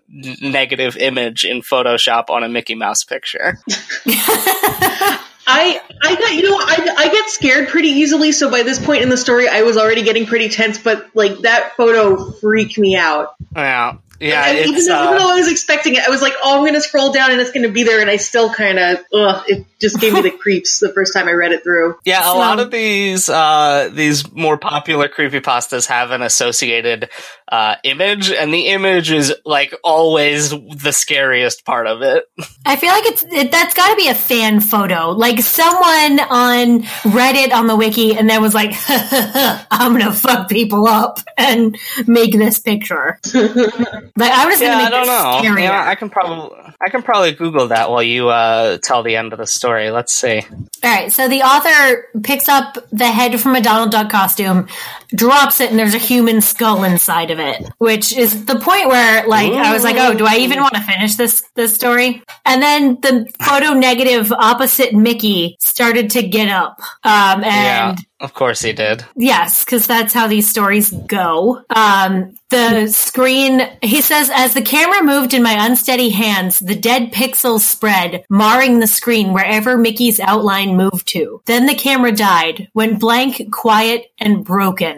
negative 0.41 0.97
image 0.97 1.45
in 1.45 1.61
Photoshop 1.61 2.29
on 2.29 2.43
a 2.43 2.49
Mickey 2.49 2.75
Mouse 2.75 3.05
picture. 3.05 3.59
I 5.49 5.81
I 6.03 6.15
got 6.15 6.33
you 6.33 6.43
know 6.43 6.57
I 6.59 6.95
I 6.97 7.09
get 7.09 7.29
scared 7.29 7.69
pretty 7.69 7.89
easily. 7.89 8.33
So 8.33 8.51
by 8.51 8.63
this 8.63 8.83
point 8.83 9.01
in 9.01 9.09
the 9.09 9.17
story, 9.17 9.47
I 9.47 9.61
was 9.61 9.77
already 9.77 10.03
getting 10.03 10.25
pretty 10.25 10.49
tense. 10.49 10.77
But 10.77 11.09
like 11.13 11.39
that 11.39 11.73
photo 11.77 12.31
freaked 12.31 12.77
me 12.77 12.97
out. 12.97 13.33
Yeah, 13.55 13.97
yeah, 14.19 14.47
and 14.47 14.57
even, 14.59 14.75
it's 14.75 14.87
though, 14.87 15.03
even 15.03 15.15
uh, 15.15 15.19
though 15.19 15.31
I 15.31 15.35
was 15.35 15.51
expecting 15.51 15.95
it, 15.95 16.03
I 16.05 16.09
was 16.09 16.21
like, 16.21 16.33
"Oh, 16.43 16.55
I'm 16.57 16.61
going 16.61 16.73
to 16.73 16.81
scroll 16.81 17.11
down 17.11 17.31
and 17.31 17.39
it's 17.39 17.51
going 17.51 17.65
to 17.65 17.71
be 17.71 17.83
there," 17.83 18.01
and 18.01 18.09
I 18.09 18.17
still 18.17 18.51
kind 18.53 18.79
of, 18.79 18.97
ugh, 19.13 19.43
it 19.47 19.65
just 19.79 19.99
gave 19.99 20.13
me 20.13 20.21
the 20.21 20.31
creeps 20.41 20.79
the 20.79 20.91
first 20.93 21.13
time 21.13 21.27
I 21.27 21.31
read 21.33 21.51
it 21.51 21.63
through. 21.63 21.97
Yeah, 22.05 22.21
a 22.21 22.23
So- 22.23 22.37
lot 22.37 22.59
of 22.59 22.71
these 22.71 23.29
uh, 23.29 23.89
these 23.93 24.31
more 24.31 24.57
popular 24.57 25.07
creepy 25.07 25.39
pastas 25.39 25.85
have 25.87 26.11
an 26.11 26.21
associated 26.21 27.09
uh, 27.51 27.75
image, 27.83 28.31
and 28.31 28.53
the 28.53 28.67
image 28.67 29.11
is 29.11 29.33
like 29.45 29.73
always 29.83 30.49
the 30.49 30.91
scariest 30.91 31.63
part 31.65 31.87
of 31.87 32.01
it. 32.01 32.25
I 32.65 32.75
feel 32.75 32.89
like 32.89 33.05
it's 33.05 33.23
it, 33.23 33.51
that's 33.51 33.73
got 33.73 33.89
to 33.89 33.95
be 33.95 34.07
a 34.09 34.15
fan 34.15 34.59
photo, 34.59 35.11
like 35.11 35.39
someone 35.39 36.19
on 36.19 36.81
Reddit 37.03 37.53
on 37.53 37.67
the 37.67 37.75
wiki, 37.75 38.15
and 38.17 38.29
then 38.29 38.41
was 38.41 38.53
like, 38.53 38.71
"I'm 38.89 39.93
gonna 39.93 40.11
fuck 40.11 40.49
people 40.49 40.87
up 40.87 41.19
and 41.37 41.77
make 42.07 42.31
this 42.33 42.59
picture." 42.59 43.19
like 44.15 44.31
I 44.31 44.45
was 44.45 44.61
Yeah, 44.61 44.77
I 44.77 44.89
don't 44.89 45.07
know. 45.07 45.57
Yeah, 45.57 45.83
I 45.87 45.95
can 45.95 46.09
probably 46.09 46.57
I 46.85 46.89
can 46.89 47.01
probably 47.01 47.33
Google 47.33 47.67
that 47.69 47.89
while 47.89 48.03
you 48.03 48.29
uh, 48.29 48.77
tell 48.83 49.03
the 49.03 49.15
end 49.15 49.33
of 49.33 49.39
the 49.39 49.47
story. 49.47 49.89
Let's 49.89 50.13
see. 50.13 50.41
All 50.49 50.61
right, 50.83 51.11
so 51.11 51.27
the 51.27 51.41
author 51.41 52.07
picks 52.23 52.47
up 52.47 52.77
the 52.91 53.07
head 53.07 53.39
from 53.39 53.55
a 53.55 53.61
Donald 53.61 53.91
Duck 53.91 54.09
costume 54.09 54.67
drops 55.09 55.61
it, 55.61 55.69
and 55.69 55.79
there's 55.79 55.93
a 55.93 55.99
human 55.99 56.41
skull 56.41 56.83
inside 56.83 57.31
of 57.31 57.39
it, 57.39 57.67
which 57.77 58.15
is 58.15 58.45
the 58.45 58.59
point 58.59 58.87
where, 58.87 59.27
like, 59.27 59.51
I 59.51 59.73
was 59.73 59.83
like, 59.83 59.97
oh, 59.97 60.13
do 60.13 60.25
I 60.25 60.37
even 60.37 60.59
want 60.59 60.75
to 60.75 60.81
finish 60.81 61.15
this 61.15 61.43
this 61.55 61.73
story? 61.73 62.23
And 62.45 62.61
then 62.61 62.99
the 63.01 63.27
photo 63.41 63.73
negative 63.73 64.31
opposite 64.31 64.93
Mickey 64.93 65.57
started 65.59 66.11
to 66.11 66.23
get 66.23 66.49
up, 66.49 66.79
um, 67.03 67.43
and. 67.43 67.43
Yeah, 67.43 67.95
of 68.19 68.33
course 68.33 68.61
he 68.61 68.73
did. 68.73 69.05
Yes, 69.15 69.63
because 69.63 69.87
that's 69.87 70.13
how 70.13 70.27
these 70.27 70.49
stories 70.49 70.91
go. 70.91 71.63
Um, 71.69 72.35
the 72.49 72.87
screen, 72.87 73.61
he 73.81 74.01
says, 74.01 74.31
as 74.33 74.53
the 74.53 74.61
camera 74.61 75.03
moved 75.03 75.33
in 75.33 75.43
my 75.43 75.65
unsteady 75.65 76.09
hands, 76.09 76.59
the 76.59 76.75
dead 76.75 77.11
pixels 77.11 77.59
spread, 77.59 78.23
marring 78.29 78.79
the 78.79 78.87
screen 78.87 79.33
wherever 79.33 79.77
Mickey's 79.77 80.19
outline 80.19 80.77
moved 80.77 81.07
to. 81.09 81.41
Then 81.45 81.65
the 81.65 81.75
camera 81.75 82.13
died, 82.13 82.69
went 82.73 82.99
blank, 82.99 83.51
quiet, 83.51 84.11
and 84.17 84.45
broken. 84.45 84.96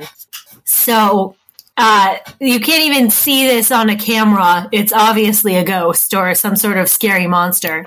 So, 0.80 1.36
uh, 1.78 2.18
you 2.40 2.60
can't 2.60 2.84
even 2.84 3.10
see 3.10 3.48
this 3.48 3.72
on 3.72 3.90
a 3.90 3.96
camera. 3.96 4.68
It's 4.72 4.92
obviously 4.92 5.56
a 5.56 5.64
ghost 5.64 6.14
or 6.14 6.36
some 6.36 6.56
sort 6.56 6.78
of 6.78 6.90
scary 6.90 7.28
monster. 7.28 7.86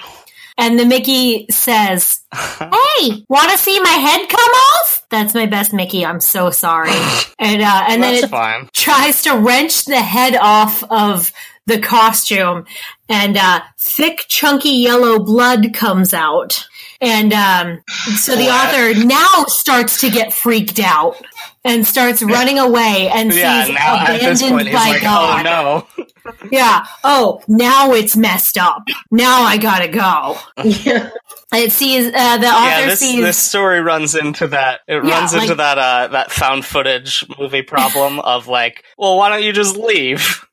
And 0.58 0.78
the 0.78 0.84
Mickey 0.86 1.46
says, 1.50 2.20
"Hey, 2.32 3.24
want 3.28 3.50
to 3.50 3.58
see 3.58 3.80
my 3.80 3.88
head 3.90 4.28
come 4.28 4.40
off?" 4.50 5.06
That's 5.10 5.34
my 5.34 5.46
best 5.46 5.72
Mickey. 5.72 6.04
I'm 6.04 6.20
so 6.20 6.50
sorry. 6.50 6.90
And 7.38 7.60
uh, 7.60 7.84
and 7.88 8.00
then 8.02 8.12
That's 8.14 8.24
it 8.26 8.30
fine. 8.30 8.68
tries 8.72 9.22
to 9.22 9.36
wrench 9.36 9.86
the 9.86 10.00
head 10.00 10.36
off 10.36 10.84
of 10.84 11.32
the 11.66 11.80
costume, 11.80 12.66
and 13.08 13.36
uh, 13.36 13.62
thick, 13.80 14.26
chunky 14.28 14.70
yellow 14.70 15.18
blood 15.18 15.74
comes 15.74 16.14
out. 16.14 16.66
And 17.02 17.32
um, 17.32 17.82
so 18.16 18.36
the 18.36 18.48
author 18.48 19.04
now 19.04 19.44
starts 19.48 20.00
to 20.02 20.10
get 20.10 20.32
freaked 20.32 20.78
out 20.78 21.16
and 21.64 21.84
starts 21.86 22.22
running 22.22 22.58
away 22.60 23.10
and 23.12 23.34
Yeah, 23.34 23.64
sees 23.64 23.74
abandoned 23.74 24.50
point 24.52 24.72
by 24.72 24.88
like, 24.90 25.02
God. 25.02 25.46
oh 25.46 25.86
no. 25.96 26.04
Yeah. 26.52 26.86
Oh, 27.02 27.42
now 27.48 27.92
it's 27.94 28.16
messed 28.16 28.56
up. 28.56 28.84
Now 29.10 29.42
I 29.42 29.58
gotta 29.58 29.88
go. 29.88 30.38
Yeah. 30.64 31.10
It 31.54 31.70
sees 31.70 32.06
uh, 32.06 32.38
the 32.38 32.46
author 32.46 32.64
Yeah, 32.66 32.86
this 32.86 33.00
sees. 33.00 33.20
this 33.22 33.36
story 33.36 33.82
runs 33.82 34.14
into 34.14 34.46
that. 34.48 34.80
It 34.88 35.04
Yeah, 35.04 35.18
runs 35.18 35.34
into 35.34 35.48
like- 35.48 35.56
that 35.58 35.76
uh 35.78 36.08
that 36.08 36.30
found 36.32 36.64
footage 36.64 37.26
movie 37.38 37.60
problem 37.60 38.20
of 38.24 38.48
like, 38.48 38.84
well, 38.96 39.18
why 39.18 39.28
don't 39.28 39.42
you 39.42 39.52
just 39.52 39.76
leave? 39.76 40.46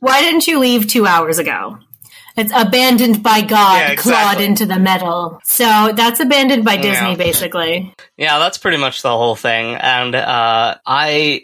Why 0.00 0.22
didn't 0.22 0.46
you 0.46 0.58
leave 0.60 0.86
two 0.86 1.04
hours 1.06 1.38
ago? 1.38 1.78
It's 2.36 2.52
abandoned 2.54 3.22
by 3.22 3.40
God, 3.42 3.78
Yeah, 3.80 3.94
clawed 3.96 4.40
into 4.40 4.66
the 4.66 4.78
metal. 4.78 5.40
So 5.44 5.92
that's 5.94 6.20
abandoned 6.20 6.64
by 6.64 6.76
Disney, 6.76 7.10
Yeah. 7.10 7.16
basically. 7.16 7.94
Yeah, 8.16 8.38
that's 8.38 8.58
pretty 8.58 8.76
much 8.78 9.02
the 9.02 9.10
whole 9.10 9.36
thing. 9.36 9.74
And 9.74 10.14
uh, 10.14 10.76
I 10.86 11.42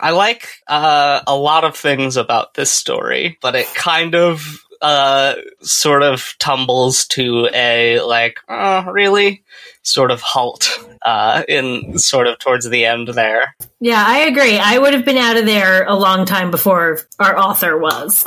I 0.00 0.10
like 0.10 0.48
uh, 0.66 1.20
a 1.26 1.36
lot 1.36 1.64
of 1.64 1.76
things 1.76 2.16
about 2.16 2.54
this 2.54 2.70
story, 2.72 3.38
but 3.40 3.54
it 3.54 3.66
kind 3.74 4.14
of 4.14 4.62
uh, 4.82 5.34
sort 5.62 6.02
of 6.02 6.34
tumbles 6.38 7.06
to 7.06 7.48
a 7.54 8.00
like, 8.00 8.38
oh, 8.48 8.84
really, 8.84 9.42
sort 9.82 10.10
of 10.10 10.20
halt 10.20 10.68
uh, 11.02 11.44
in 11.48 11.98
sort 11.98 12.26
of 12.26 12.38
towards 12.38 12.68
the 12.68 12.84
end 12.84 13.08
there. 13.08 13.54
Yeah, 13.80 14.04
I 14.06 14.18
agree. 14.20 14.58
I 14.58 14.76
would 14.78 14.92
have 14.92 15.04
been 15.04 15.16
out 15.16 15.36
of 15.38 15.46
there 15.46 15.84
a 15.86 15.94
long 15.94 16.26
time 16.26 16.50
before 16.50 16.98
our 17.18 17.38
author 17.38 17.78
was. 17.78 18.26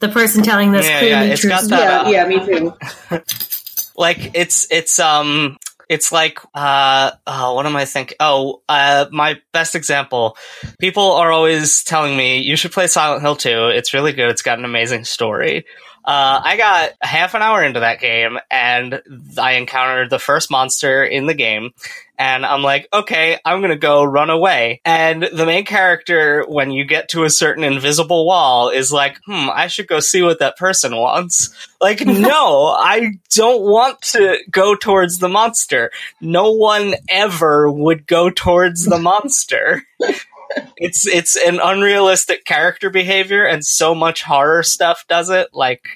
The 0.00 0.08
person 0.08 0.42
telling 0.42 0.72
this 0.72 0.86
Yeah, 0.86 0.98
creepy 0.98 1.10
yeah, 1.10 1.22
it's 1.22 1.40
true 1.40 1.50
got 1.50 1.68
that, 1.68 2.06
Yeah, 2.08 2.22
uh, 2.22 2.26
yeah, 2.26 2.26
me 2.26 2.44
too. 2.44 2.72
like 3.96 4.30
it's 4.34 4.66
it's 4.70 4.98
um 4.98 5.56
it's 5.88 6.12
like 6.12 6.38
uh 6.54 7.12
oh, 7.26 7.54
what 7.54 7.66
am 7.66 7.76
I 7.76 7.84
thinking? 7.84 8.16
Oh, 8.20 8.62
uh 8.68 9.06
my 9.12 9.40
best 9.52 9.74
example. 9.74 10.36
People 10.78 11.12
are 11.12 11.30
always 11.32 11.84
telling 11.84 12.16
me 12.16 12.40
you 12.40 12.56
should 12.56 12.72
play 12.72 12.86
Silent 12.86 13.22
Hill 13.22 13.36
2. 13.36 13.68
It's 13.68 13.94
really 13.94 14.12
good. 14.12 14.30
It's 14.30 14.42
got 14.42 14.58
an 14.58 14.64
amazing 14.64 15.04
story. 15.04 15.66
Uh, 16.04 16.38
I 16.44 16.56
got 16.58 16.92
half 17.00 17.34
an 17.34 17.40
hour 17.40 17.64
into 17.64 17.80
that 17.80 17.98
game 17.98 18.38
and 18.50 19.00
I 19.38 19.52
encountered 19.52 20.10
the 20.10 20.18
first 20.18 20.50
monster 20.50 21.02
in 21.02 21.26
the 21.26 21.34
game. 21.34 21.70
And 22.18 22.44
I'm 22.44 22.62
like, 22.62 22.88
okay, 22.92 23.38
I'm 23.44 23.60
gonna 23.60 23.76
go 23.76 24.04
run 24.04 24.30
away. 24.30 24.80
And 24.84 25.22
the 25.22 25.46
main 25.46 25.64
character, 25.64 26.44
when 26.46 26.70
you 26.70 26.84
get 26.84 27.08
to 27.10 27.24
a 27.24 27.30
certain 27.30 27.64
invisible 27.64 28.26
wall, 28.26 28.68
is 28.68 28.92
like, 28.92 29.18
hmm, 29.26 29.48
I 29.50 29.66
should 29.66 29.88
go 29.88 29.98
see 29.98 30.22
what 30.22 30.38
that 30.38 30.56
person 30.56 30.94
wants. 30.94 31.50
Like, 31.80 32.00
no, 32.06 32.66
I 32.68 33.14
don't 33.30 33.62
want 33.62 34.00
to 34.02 34.38
go 34.50 34.76
towards 34.76 35.18
the 35.18 35.28
monster. 35.28 35.90
No 36.20 36.52
one 36.52 36.94
ever 37.08 37.70
would 37.70 38.06
go 38.06 38.30
towards 38.30 38.84
the 38.84 38.98
monster. 38.98 39.82
It's 40.76 41.06
it's 41.06 41.36
an 41.36 41.60
unrealistic 41.62 42.44
character 42.44 42.90
behavior, 42.90 43.44
and 43.44 43.64
so 43.64 43.94
much 43.94 44.22
horror 44.22 44.62
stuff 44.62 45.04
does 45.08 45.30
it. 45.30 45.48
Like, 45.52 45.86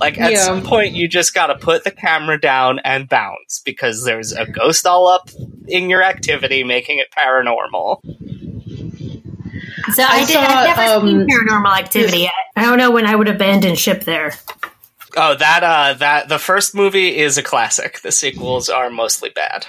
like 0.00 0.18
at 0.18 0.32
Yeah. 0.32 0.44
some 0.44 0.62
point, 0.62 0.94
you 0.94 1.08
just 1.08 1.34
got 1.34 1.46
to 1.48 1.54
put 1.56 1.84
the 1.84 1.90
camera 1.90 2.40
down 2.40 2.80
and 2.80 3.08
bounce 3.08 3.60
because 3.64 4.04
there's 4.04 4.32
a 4.32 4.46
ghost 4.46 4.86
all 4.86 5.08
up 5.08 5.30
in 5.68 5.88
your 5.90 6.02
activity, 6.02 6.64
making 6.64 6.98
it 6.98 7.08
paranormal. 7.16 8.00
So 9.92 10.02
I, 10.02 10.06
I 10.08 10.24
did. 10.24 10.32
saw, 10.32 10.40
I've 10.40 10.76
never 10.76 11.06
seen 11.06 11.20
um, 11.22 11.26
Paranormal 11.26 11.78
Activity. 11.78 12.30
I 12.56 12.62
don't 12.62 12.78
know 12.78 12.90
when 12.90 13.06
I 13.06 13.14
would 13.14 13.28
abandon 13.28 13.74
ship 13.76 14.04
there. 14.04 14.32
Oh, 15.16 15.34
that 15.36 15.62
uh, 15.62 15.94
that 15.94 16.28
the 16.28 16.38
first 16.38 16.74
movie 16.74 17.16
is 17.18 17.38
a 17.38 17.42
classic. 17.42 18.00
The 18.00 18.10
sequels 18.10 18.68
are 18.68 18.90
mostly 18.90 19.30
bad. 19.30 19.66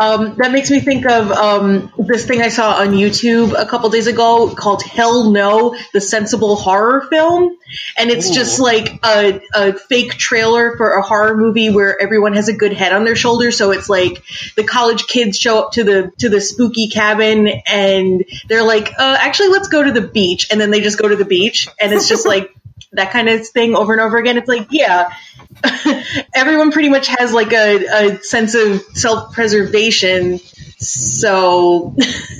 Um, 0.00 0.36
that 0.36 0.52
makes 0.52 0.70
me 0.70 0.80
think 0.80 1.06
of 1.06 1.30
um, 1.30 1.92
this 1.98 2.26
thing 2.26 2.40
I 2.40 2.48
saw 2.48 2.76
on 2.76 2.88
YouTube 2.88 3.54
a 3.58 3.66
couple 3.66 3.90
days 3.90 4.06
ago 4.06 4.54
called 4.54 4.82
Hell 4.82 5.30
No, 5.30 5.76
the 5.92 6.00
sensible 6.00 6.56
horror 6.56 7.06
film. 7.10 7.58
And 7.96 8.10
it's 8.10 8.30
Ooh. 8.30 8.34
just 8.34 8.60
like 8.60 9.00
a, 9.04 9.40
a 9.54 9.72
fake 9.74 10.14
trailer 10.14 10.76
for 10.76 10.96
a 10.96 11.02
horror 11.02 11.36
movie 11.36 11.70
where 11.70 12.00
everyone 12.00 12.34
has 12.34 12.48
a 12.48 12.52
good 12.52 12.72
head 12.72 12.92
on 12.92 13.04
their 13.04 13.16
shoulders. 13.16 13.56
So 13.56 13.70
it's 13.70 13.88
like 13.88 14.22
the 14.56 14.64
college 14.64 15.06
kids 15.06 15.38
show 15.38 15.58
up 15.58 15.72
to 15.72 15.84
the 15.84 16.12
to 16.18 16.28
the 16.28 16.40
spooky 16.40 16.88
cabin 16.88 17.48
and 17.66 18.24
they're 18.48 18.64
like, 18.64 18.92
uh, 18.98 19.16
actually, 19.20 19.48
let's 19.48 19.68
go 19.68 19.82
to 19.82 19.92
the 19.92 20.06
beach. 20.06 20.48
And 20.50 20.60
then 20.60 20.70
they 20.70 20.80
just 20.80 20.98
go 20.98 21.08
to 21.08 21.16
the 21.16 21.24
beach. 21.24 21.68
And 21.80 21.92
it's 21.92 22.08
just 22.08 22.26
like 22.26 22.54
that 22.92 23.12
kind 23.12 23.28
of 23.28 23.46
thing 23.48 23.74
over 23.74 23.92
and 23.92 24.00
over 24.02 24.18
again. 24.18 24.38
It's 24.38 24.48
like, 24.48 24.68
yeah, 24.70 25.10
everyone 26.34 26.72
pretty 26.72 26.88
much 26.88 27.08
has 27.08 27.32
like 27.32 27.52
a, 27.52 27.86
a 27.86 28.22
sense 28.22 28.54
of 28.54 28.82
self 28.94 29.32
preservation. 29.34 30.38
So 30.78 31.96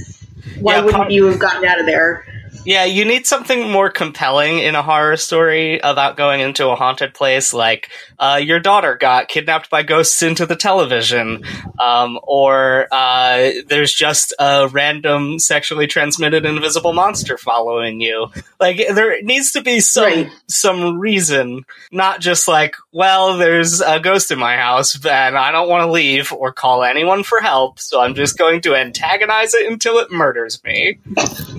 why 0.59 0.79
Yeah, 0.79 0.81
wouldn't 0.81 1.11
you 1.11 1.27
have 1.27 1.39
gotten 1.39 1.65
out 1.65 1.81
of 1.81 1.87
there? 1.87 2.27
Yeah, 2.64 2.85
you 2.85 3.04
need 3.04 3.26
something 3.26 3.71
more 3.71 3.90
compelling 3.90 4.59
in 4.61 4.76
a 4.76 4.83
horror 4.83 5.16
story 5.16 5.81
about 5.81 6.16
going 6.16 6.40
into 6.40 6.69
a 6.69 6.76
haunted 6.76 7.12
place, 7.12 7.52
like 7.52 7.90
uh, 8.21 8.40
your 8.40 8.61
daughter 8.61 8.95
got 8.95 9.26
kidnapped 9.26 9.69
by 9.69 9.83
ghosts 9.83 10.23
into 10.23 10.47
the 10.47 10.54
television, 10.54 11.42
um, 11.81 12.21
or 12.23 12.87
uh, 12.92 13.50
there's 13.66 13.92
just 13.92 14.33
a 14.38 14.69
random 14.69 15.40
sexually 15.40 15.88
transmitted 15.88 16.47
invisible 16.47 16.92
monster 16.92 17.37
following 17.37 18.00
you. 18.00 18.28
Like 18.61 18.76
there 18.95 19.21
needs 19.23 19.50
to 19.52 19.62
be 19.62 19.81
some 19.81 20.02
Right. 20.04 20.31
some 20.47 21.00
reason, 21.00 21.64
not 21.90 22.21
just 22.21 22.47
like, 22.47 22.76
well, 22.92 23.38
there's 23.38 23.81
a 23.81 23.99
ghost 23.99 24.31
in 24.31 24.38
my 24.38 24.57
house 24.57 24.95
and 25.04 25.37
I 25.37 25.50
don't 25.50 25.69
want 25.69 25.83
to 25.85 25.90
leave 25.90 26.33
or 26.33 26.52
call 26.52 26.85
anyone 26.85 27.25
for 27.25 27.40
help, 27.40 27.81
so 27.81 28.00
I'm 28.00 28.14
just 28.14 28.38
going 28.38 28.61
to 28.62 28.76
antagonize 28.76 29.52
it 29.54 29.71
until 29.71 29.99
it 29.99 30.12
murders 30.12 30.62
me. 30.62 30.99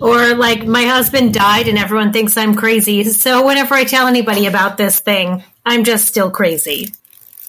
Or 0.00 0.34
like 0.34 0.66
my 0.66 0.84
husband 0.84 1.32
died 1.34 1.68
and 1.68 1.78
everyone 1.78 2.12
thinks 2.12 2.36
I'm 2.36 2.54
crazy. 2.54 3.04
So 3.04 3.46
whenever 3.46 3.74
I 3.74 3.84
tell 3.84 4.06
anybody 4.06 4.46
about 4.46 4.76
this 4.76 5.00
thing, 5.00 5.42
I'm 5.64 5.84
just 5.84 6.06
still 6.06 6.30
crazy. 6.30 6.92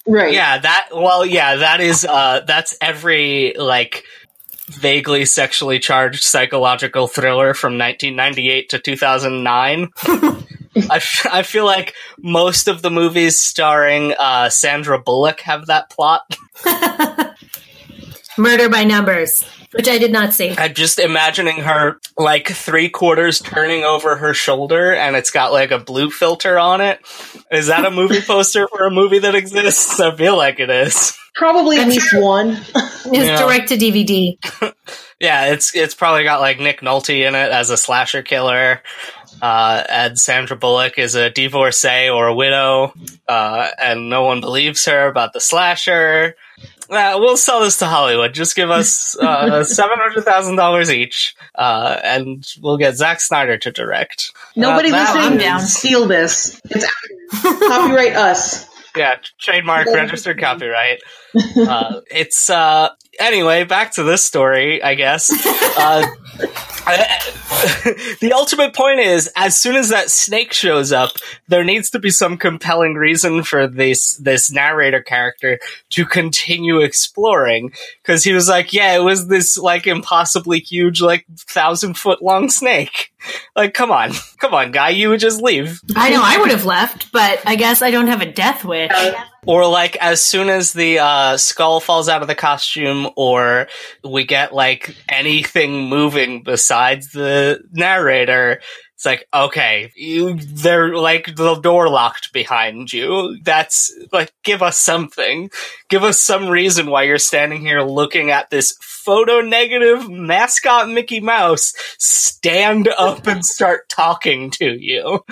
Right. 0.05 0.33
Yeah, 0.33 0.57
that 0.59 0.89
well, 0.93 1.25
yeah, 1.25 1.57
that 1.57 1.81
is 1.81 2.05
uh 2.05 2.41
that's 2.47 2.77
every 2.79 3.53
like 3.57 4.05
vaguely 4.67 5.25
sexually 5.25 5.79
charged 5.79 6.23
psychological 6.23 7.07
thriller 7.07 7.53
from 7.53 7.77
1998 7.77 8.69
to 8.69 8.79
2009. 8.79 9.89
I, 10.89 10.97
f- 10.97 11.25
I 11.31 11.43
feel 11.43 11.65
like 11.65 11.95
most 12.17 12.67
of 12.67 12.81
the 12.81 12.91
movies 12.91 13.39
starring 13.39 14.13
uh, 14.17 14.49
Sandra 14.49 14.99
Bullock 14.99 15.39
have 15.41 15.67
that 15.67 15.89
plot. 15.89 16.37
Murder 18.37 18.69
by 18.69 18.83
numbers, 18.83 19.43
which 19.77 19.87
I 19.87 19.97
did 19.97 20.11
not 20.11 20.33
see. 20.33 20.53
I'm 20.57 20.73
just 20.73 20.99
imagining 20.99 21.57
her 21.57 21.99
like 22.17 22.47
three 22.47 22.89
quarters 22.89 23.39
turning 23.39 23.83
over 23.83 24.15
her 24.17 24.33
shoulder 24.33 24.93
and 24.93 25.15
it's 25.15 25.31
got 25.31 25.53
like 25.53 25.71
a 25.71 25.79
blue 25.79 26.09
filter 26.11 26.59
on 26.59 26.81
it. 26.81 26.99
Is 27.51 27.67
that 27.67 27.85
a 27.85 27.91
movie 27.91 28.21
poster 28.25 28.67
for 28.67 28.85
a 28.85 28.91
movie 28.91 29.19
that 29.19 29.35
exists? 29.35 29.99
I 29.99 30.15
feel 30.15 30.35
like 30.37 30.59
it 30.59 30.69
is. 30.69 31.17
Probably 31.35 31.77
at 31.77 31.87
least 31.87 32.13
one. 32.13 32.49
It's 32.75 33.07
Yeah. 33.27 33.37
direct 33.41 33.69
to 33.69 33.77
DVD. 33.77 34.37
Yeah, 35.19 35.45
it's 35.51 35.75
it's 35.75 35.95
probably 35.95 36.23
got 36.25 36.41
like 36.41 36.59
Nick 36.59 36.81
Nolte 36.81 37.27
in 37.27 37.33
it 37.33 37.51
as 37.51 37.71
a 37.71 37.75
slasher 37.77 38.21
killer. 38.21 38.83
Uh, 39.41 39.83
and 39.89 40.19
Sandra 40.19 40.55
Bullock 40.55 40.99
is 40.99 41.15
a 41.15 41.31
divorcee 41.31 42.07
or 42.07 42.27
a 42.27 42.35
widow, 42.35 42.93
uh, 43.27 43.67
and 43.79 44.11
no 44.11 44.25
one 44.25 44.41
believes 44.41 44.85
her 44.85 45.07
about 45.07 45.33
the 45.33 45.39
slasher. 45.41 46.35
Uh, 46.89 47.17
we'll 47.19 47.37
sell 47.37 47.61
this 47.61 47.77
to 47.79 47.85
Hollywood. 47.85 48.33
Just 48.33 48.55
give 48.55 48.69
us 48.69 49.17
uh, 49.17 49.63
seven 49.65 49.97
hundred 49.99 50.23
thousand 50.23 50.55
dollars 50.55 50.89
each, 50.91 51.35
uh, 51.55 51.99
and 52.03 52.45
we'll 52.61 52.77
get 52.77 52.95
Zack 52.95 53.19
Snyder 53.19 53.57
to 53.57 53.71
direct. 53.71 54.31
Nobody 54.55 54.89
Uh, 54.91 54.97
listening, 54.99 55.23
I'm 55.23 55.37
down. 55.37 55.59
steal 55.61 56.07
this. 56.07 56.61
It's 56.65 56.85
copyright 57.41 58.15
us. 58.15 58.65
Yeah, 58.95 59.15
trademark, 59.39 59.87
registered 59.87 60.39
copyright. 60.39 61.01
Uh, 61.55 62.01
it's 62.09 62.49
uh, 62.49 62.89
anyway. 63.19 63.63
Back 63.63 63.93
to 63.95 64.03
this 64.03 64.23
story, 64.23 64.81
I 64.81 64.95
guess. 64.95 65.29
The 68.19 68.33
ultimate 68.33 68.75
point 68.75 68.99
is, 68.99 69.31
as 69.35 69.59
soon 69.59 69.75
as 69.75 69.89
that 69.89 70.11
snake 70.11 70.53
shows 70.53 70.91
up, 70.91 71.11
there 71.47 71.63
needs 71.63 71.89
to 71.91 71.99
be 71.99 72.11
some 72.11 72.37
compelling 72.37 72.93
reason 72.93 73.43
for 73.43 73.67
this 73.67 74.13
this 74.17 74.51
narrator 74.51 75.01
character 75.01 75.59
to 75.91 76.05
continue 76.05 76.79
exploring. 76.79 77.71
Because 78.01 78.23
he 78.23 78.31
was 78.31 78.47
like, 78.47 78.73
"Yeah, 78.73 78.95
it 78.95 79.03
was 79.03 79.27
this 79.27 79.57
like 79.57 79.87
impossibly 79.87 80.59
huge, 80.59 81.01
like 81.01 81.25
thousand 81.35 81.95
foot 81.95 82.21
long 82.21 82.49
snake." 82.49 83.11
Like, 83.55 83.73
come 83.73 83.91
on, 83.91 84.11
come 84.39 84.53
on, 84.53 84.71
guy, 84.71 84.89
you 84.89 85.09
would 85.09 85.19
just 85.19 85.41
leave. 85.41 85.81
I 85.95 86.11
know 86.11 86.21
I 86.23 86.37
would 86.37 86.51
have 86.51 86.65
left, 86.65 87.11
but 87.11 87.41
I 87.45 87.55
guess 87.55 87.81
I 87.81 87.91
don't 87.91 88.07
have 88.07 88.21
a 88.21 88.31
death 88.31 88.63
wish. 88.63 88.91
Or 89.47 89.65
like 89.65 89.95
as 89.97 90.21
soon 90.21 90.49
as 90.49 90.73
the 90.73 90.99
uh, 90.99 91.37
skull 91.37 91.79
falls 91.79 92.09
out 92.09 92.21
of 92.21 92.27
the 92.27 92.35
costume, 92.35 93.09
or 93.15 93.67
we 94.03 94.25
get 94.25 94.53
like 94.53 94.95
anything 95.07 95.87
moving 95.89 96.43
besides 96.43 97.11
the 97.11 97.61
narrator, 97.71 98.59
it's 98.95 99.05
like 99.05 99.27
okay, 99.33 99.91
you 99.95 100.33
they're 100.35 100.95
like 100.95 101.35
the 101.35 101.55
door 101.55 101.87
locked 101.87 102.33
behind 102.33 102.91
you. 102.91 103.37
That's 103.43 103.93
like 104.11 104.33
give 104.43 104.61
us 104.61 104.77
something, 104.77 105.49
give 105.87 106.03
us 106.03 106.19
some 106.19 106.49
reason 106.49 106.87
why 106.87 107.03
you're 107.03 107.17
standing 107.17 107.61
here 107.61 107.81
looking 107.81 108.31
at 108.31 108.49
this 108.49 108.75
photo 109.07 109.39
negative 109.39 110.09
mascot 110.09 110.89
Mickey 110.89 111.21
Mouse 111.21 111.73
stand 111.97 112.89
up 112.89 113.25
and 113.25 113.45
start 113.45 113.87
talking 113.87 114.51
to 114.51 114.65
you 114.65 115.23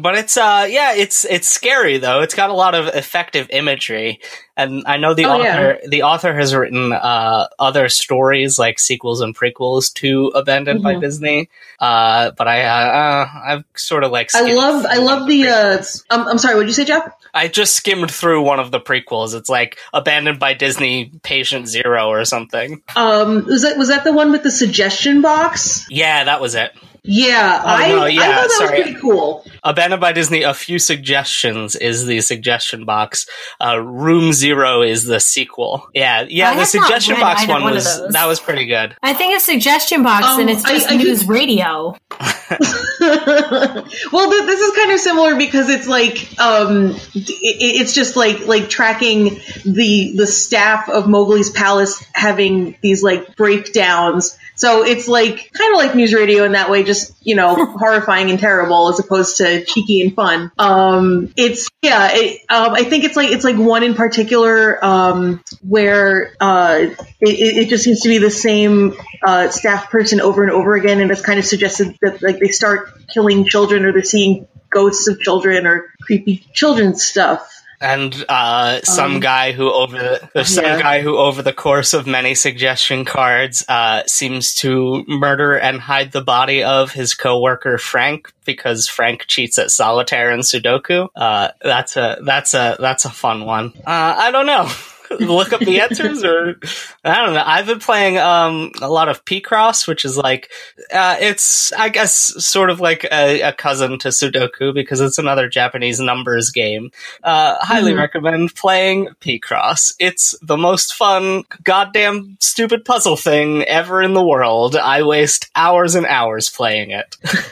but 0.00 0.14
it's 0.16 0.36
uh 0.36 0.66
yeah 0.70 0.94
it's 0.94 1.24
it's 1.24 1.48
scary 1.48 1.98
though 1.98 2.20
it's 2.22 2.34
got 2.36 2.50
a 2.50 2.54
lot 2.54 2.76
of 2.76 2.86
effective 2.94 3.48
imagery 3.50 4.20
and 4.56 4.84
i 4.86 4.96
know 4.96 5.12
the 5.14 5.24
Oh, 5.24 5.42
yeah. 5.42 5.54
author 5.54 5.78
the 5.88 6.02
author 6.04 6.34
has 6.34 6.54
written 6.54 6.92
uh 6.92 7.48
other 7.58 7.88
stories 7.88 8.58
like 8.58 8.78
sequels 8.78 9.20
and 9.20 9.34
prequels 9.36 9.92
to 9.94 10.28
abandoned 10.34 10.82
by 10.82 10.94
Mhm. 10.94 11.00
disney 11.00 11.50
uh 11.80 12.30
but 12.38 12.46
i 12.46 12.62
uh, 12.62 12.94
uh 12.94 13.28
i've 13.44 13.64
sort 13.74 14.04
of 14.04 14.12
like 14.12 14.30
I 14.34 14.52
love, 14.52 14.86
I 14.86 14.98
love 14.98 15.20
one 15.22 15.28
the. 15.28 15.48
Uh. 15.48 15.82
I'm, 16.10 16.28
I'm 16.28 16.38
sorry. 16.38 16.54
What 16.54 16.60
did 16.62 16.68
you 16.68 16.74
say, 16.74 16.84
Jeff? 16.84 17.12
i 17.34 17.48
just 17.48 17.72
skimmed 17.74 18.10
through 18.10 18.42
one 18.42 18.60
of 18.60 18.70
the 18.70 18.78
prequels 18.80 19.34
it's 19.34 19.48
like 19.48 19.78
abandoned 19.94 20.38
by 20.38 20.52
disney 20.54 21.10
patient 21.22 21.66
zero 21.66 22.08
or 22.08 22.24
something 22.26 22.51
Um, 22.96 23.46
was 23.46 23.62
that 23.62 23.76
was 23.76 23.88
that 23.88 24.04
the 24.04 24.12
one 24.12 24.30
with 24.30 24.42
the 24.42 24.50
suggestion 24.50 25.22
box? 25.22 25.86
yeah 25.90 26.24
that 26.24 26.40
was 26.40 26.54
it 26.54 26.72
Yeah, 27.04 27.60
I, 27.64 27.88
no, 27.88 28.02
I 28.02 28.08
yeah, 28.08 28.20
thought 28.20 28.42
that 28.42 28.50
sorry. 28.52 28.78
was 28.78 28.82
pretty 28.84 29.00
cool. 29.00 29.44
Abandoned 29.64 30.00
by 30.00 30.12
Disney, 30.12 30.44
a 30.44 30.54
few 30.54 30.78
suggestions 30.78 31.74
is 31.74 32.06
the 32.06 32.20
suggestion 32.20 32.84
box. 32.84 33.26
Uh, 33.60 33.80
Room 33.80 34.32
Zero 34.32 34.82
is 34.82 35.04
the 35.04 35.18
sequel. 35.18 35.88
Yeah, 35.94 36.26
yeah, 36.28 36.50
I 36.50 36.56
the 36.56 36.64
suggestion 36.64 37.14
read 37.14 37.20
box 37.20 37.48
one 37.48 37.62
one 37.64 37.74
was 37.74 38.12
that 38.12 38.26
was 38.26 38.38
pretty 38.38 38.66
good. 38.66 38.94
I 39.02 39.14
think 39.14 39.36
a 39.36 39.40
suggestion 39.40 40.04
box 40.04 40.26
Um, 40.26 40.40
and 40.42 40.50
it's 40.50 40.62
just 40.62 40.88
I 40.88 40.96
news 40.96 41.26
radio. 41.26 41.96
well, 42.12 44.30
th- 44.30 44.46
this 44.46 44.60
is 44.60 44.76
kind 44.76 44.92
of 44.92 45.00
similar 45.00 45.36
because 45.36 45.70
it's 45.70 45.88
like 45.88 46.38
um, 46.38 46.90
it, 47.14 47.80
it's 47.80 47.94
just 47.94 48.14
like 48.14 48.46
like 48.46 48.68
tracking 48.68 49.40
the 49.64 50.12
the 50.16 50.26
staff 50.28 50.88
of 50.88 51.06
Mowgli's 51.06 51.50
palace 51.50 52.00
having 52.14 52.76
these 52.80 53.02
like 53.02 53.34
breakdowns. 53.34 54.38
So 54.62 54.84
it's 54.84 55.08
like 55.08 55.50
kind 55.52 55.74
of 55.74 55.78
like 55.80 55.96
news 55.96 56.14
radio 56.14 56.44
in 56.44 56.52
that 56.52 56.70
way, 56.70 56.84
just 56.84 57.12
you 57.20 57.34
know, 57.34 57.66
horrifying 57.78 58.30
and 58.30 58.38
terrible 58.38 58.90
as 58.90 59.00
opposed 59.00 59.38
to 59.38 59.64
cheeky 59.64 60.02
and 60.02 60.14
fun. 60.14 60.52
Um, 60.56 61.32
it's 61.36 61.68
yeah, 61.82 62.10
it, 62.12 62.42
um, 62.48 62.72
I 62.72 62.84
think 62.84 63.02
it's 63.02 63.16
like 63.16 63.30
it's 63.30 63.42
like 63.42 63.56
one 63.56 63.82
in 63.82 63.94
particular 63.94 64.78
um, 64.84 65.42
where 65.66 66.36
uh, 66.38 66.78
it, 66.78 66.96
it 67.20 67.68
just 67.70 67.82
seems 67.82 68.02
to 68.02 68.08
be 68.08 68.18
the 68.18 68.30
same 68.30 68.94
uh, 69.24 69.48
staff 69.48 69.90
person 69.90 70.20
over 70.20 70.44
and 70.44 70.52
over 70.52 70.76
again, 70.76 71.00
and 71.00 71.10
it's 71.10 71.22
kind 71.22 71.40
of 71.40 71.44
suggested 71.44 71.98
that 72.00 72.22
like 72.22 72.38
they 72.38 72.50
start 72.50 73.08
killing 73.12 73.44
children 73.44 73.84
or 73.84 73.90
they're 73.90 74.04
seeing 74.04 74.46
ghosts 74.70 75.08
of 75.08 75.18
children 75.18 75.66
or 75.66 75.92
creepy 76.02 76.46
children's 76.52 77.02
stuff. 77.02 77.61
And 77.82 78.24
uh, 78.28 78.80
some 78.82 79.16
Um, 79.16 79.20
guy 79.20 79.52
who 79.52 79.72
over 79.72 79.98
the 79.98 80.28
there's 80.34 80.54
some 80.54 80.64
yeah. 80.64 80.80
guy 80.80 81.02
who 81.02 81.16
over 81.16 81.42
the 81.42 81.52
course 81.52 81.92
of 81.92 82.06
many 82.06 82.34
suggestion 82.34 83.04
cards 83.04 83.64
uh, 83.68 84.02
seems 84.06 84.54
to 84.56 85.04
murder 85.08 85.58
and 85.58 85.80
hide 85.80 86.12
the 86.12 86.22
body 86.22 86.62
of 86.62 86.92
his 86.92 87.14
coworker 87.14 87.78
Frank 87.78 88.32
because 88.44 88.88
Frank 88.88 89.26
cheats 89.26 89.58
at 89.58 89.70
solitaire 89.70 90.30
and 90.30 90.42
Sudoku. 90.42 91.08
Uh, 91.16 91.48
that's 91.60 91.96
a 91.96 92.18
that's 92.24 92.54
a 92.54 92.76
that's 92.78 93.04
a 93.04 93.10
fun 93.10 93.44
one. 93.44 93.72
Uh, 93.78 94.14
I 94.18 94.30
don't 94.30 94.46
know. 94.46 94.70
Look 95.20 95.52
up 95.52 95.60
the 95.60 95.80
answers, 95.80 96.24
or 96.24 96.56
I 97.04 97.24
don't 97.24 97.34
know. 97.34 97.42
I've 97.44 97.66
been 97.66 97.78
playing 97.78 98.18
um, 98.18 98.72
a 98.80 98.88
lot 98.88 99.08
of 99.08 99.24
Picross, 99.24 99.86
which 99.86 100.04
is 100.04 100.16
like 100.16 100.50
uh, 100.92 101.16
it's 101.20 101.72
I 101.72 101.88
guess 101.88 102.14
sort 102.44 102.70
of 102.70 102.80
like 102.80 103.04
a, 103.10 103.40
a 103.42 103.52
cousin 103.52 103.98
to 104.00 104.08
Sudoku 104.08 104.74
because 104.74 105.00
it's 105.00 105.18
another 105.18 105.48
Japanese 105.48 106.00
numbers 106.00 106.50
game. 106.50 106.90
Uh, 107.22 107.56
highly 107.60 107.92
Mhm. 107.92 107.98
recommend 107.98 108.54
playing 108.54 109.08
Picross. 109.20 109.94
It's 109.98 110.34
the 110.42 110.56
most 110.56 110.94
fun, 110.94 111.44
goddamn 111.64 112.36
stupid 112.40 112.84
puzzle 112.84 113.16
thing 113.16 113.62
ever 113.64 114.02
in 114.02 114.14
the 114.14 114.24
world. 114.26 114.76
I 114.76 115.02
waste 115.02 115.50
hours 115.54 115.94
and 115.94 116.06
hours 116.06 116.50
playing 116.50 116.90
it. 116.90 117.16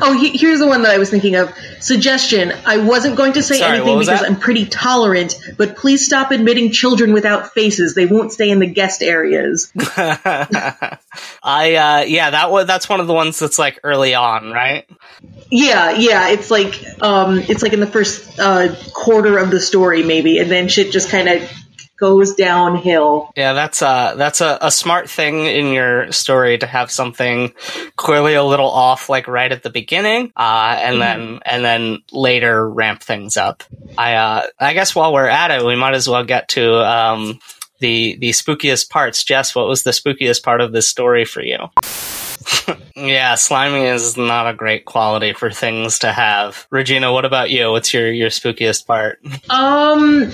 Oh, 0.00 0.18
he, 0.18 0.30
here's 0.38 0.60
the 0.60 0.66
one 0.66 0.82
that 0.82 0.92
I 0.92 0.98
was 0.98 1.10
thinking 1.10 1.34
of. 1.36 1.52
Suggestion: 1.78 2.52
I 2.64 2.78
wasn't 2.78 3.16
going 3.16 3.34
to 3.34 3.42
say 3.42 3.58
Sorry, 3.58 3.76
anything 3.78 3.98
because 3.98 4.20
that? 4.20 4.26
I'm 4.26 4.38
pretty 4.40 4.64
tolerant, 4.64 5.38
but 5.58 5.76
please 5.76 6.06
stop 6.06 6.30
admitting 6.30 6.70
children 6.72 7.03
without 7.12 7.52
faces. 7.52 7.94
They 7.94 8.06
won't 8.06 8.32
stay 8.32 8.50
in 8.50 8.58
the 8.58 8.66
guest 8.66 9.02
areas. 9.02 9.72
I 9.96 10.98
uh, 11.42 12.04
yeah, 12.06 12.30
that 12.30 12.50
was 12.50 12.66
that's 12.66 12.88
one 12.88 13.00
of 13.00 13.06
the 13.06 13.14
ones 13.14 13.38
that's 13.38 13.58
like 13.58 13.80
early 13.84 14.14
on, 14.14 14.50
right? 14.50 14.88
Yeah, 15.50 15.90
yeah, 15.92 16.30
it's 16.30 16.50
like 16.50 16.84
um, 17.02 17.38
it's 17.38 17.62
like 17.62 17.72
in 17.72 17.80
the 17.80 17.86
first 17.86 18.38
uh, 18.38 18.74
quarter 18.92 19.38
of 19.38 19.50
the 19.50 19.60
story, 19.60 20.02
maybe, 20.02 20.38
and 20.38 20.50
then 20.50 20.68
shit 20.68 20.92
just 20.92 21.10
kind 21.10 21.28
of 21.28 21.50
goes 21.96 22.34
downhill. 22.34 23.32
Yeah, 23.36 23.52
that's 23.52 23.82
a 23.82 24.14
that's 24.16 24.40
a, 24.40 24.58
a 24.60 24.70
smart 24.70 25.08
thing 25.08 25.46
in 25.46 25.72
your 25.72 26.10
story 26.12 26.58
to 26.58 26.66
have 26.66 26.90
something 26.90 27.52
clearly 27.96 28.34
a 28.34 28.44
little 28.44 28.70
off, 28.70 29.08
like 29.08 29.28
right 29.28 29.50
at 29.50 29.62
the 29.62 29.70
beginning, 29.70 30.32
uh, 30.36 30.76
and 30.80 31.00
then 31.00 31.40
and 31.44 31.64
then 31.64 31.98
later 32.12 32.68
ramp 32.68 33.02
things 33.02 33.36
up. 33.36 33.62
I 33.96 34.14
uh, 34.14 34.46
I 34.58 34.74
guess 34.74 34.94
while 34.94 35.12
we're 35.12 35.28
at 35.28 35.50
it, 35.50 35.64
we 35.64 35.76
might 35.76 35.94
as 35.94 36.08
well 36.08 36.24
get 36.24 36.48
to 36.50 36.74
um, 36.84 37.38
the 37.80 38.16
the 38.16 38.30
spookiest 38.30 38.90
parts. 38.90 39.24
Jess, 39.24 39.54
what 39.54 39.68
was 39.68 39.82
the 39.82 39.90
spookiest 39.90 40.42
part 40.42 40.60
of 40.60 40.72
this 40.72 40.88
story 40.88 41.24
for 41.24 41.42
you? 41.42 41.58
yeah, 42.96 43.34
slimy 43.34 43.84
is 43.84 44.16
not 44.16 44.48
a 44.48 44.54
great 44.54 44.84
quality 44.84 45.32
for 45.32 45.50
things 45.50 46.00
to 46.00 46.12
have. 46.12 46.66
Regina, 46.70 47.12
what 47.12 47.24
about 47.24 47.50
you? 47.50 47.70
What's 47.70 47.94
your 47.94 48.10
your 48.12 48.30
spookiest 48.30 48.86
part? 48.86 49.20
Um, 49.48 50.32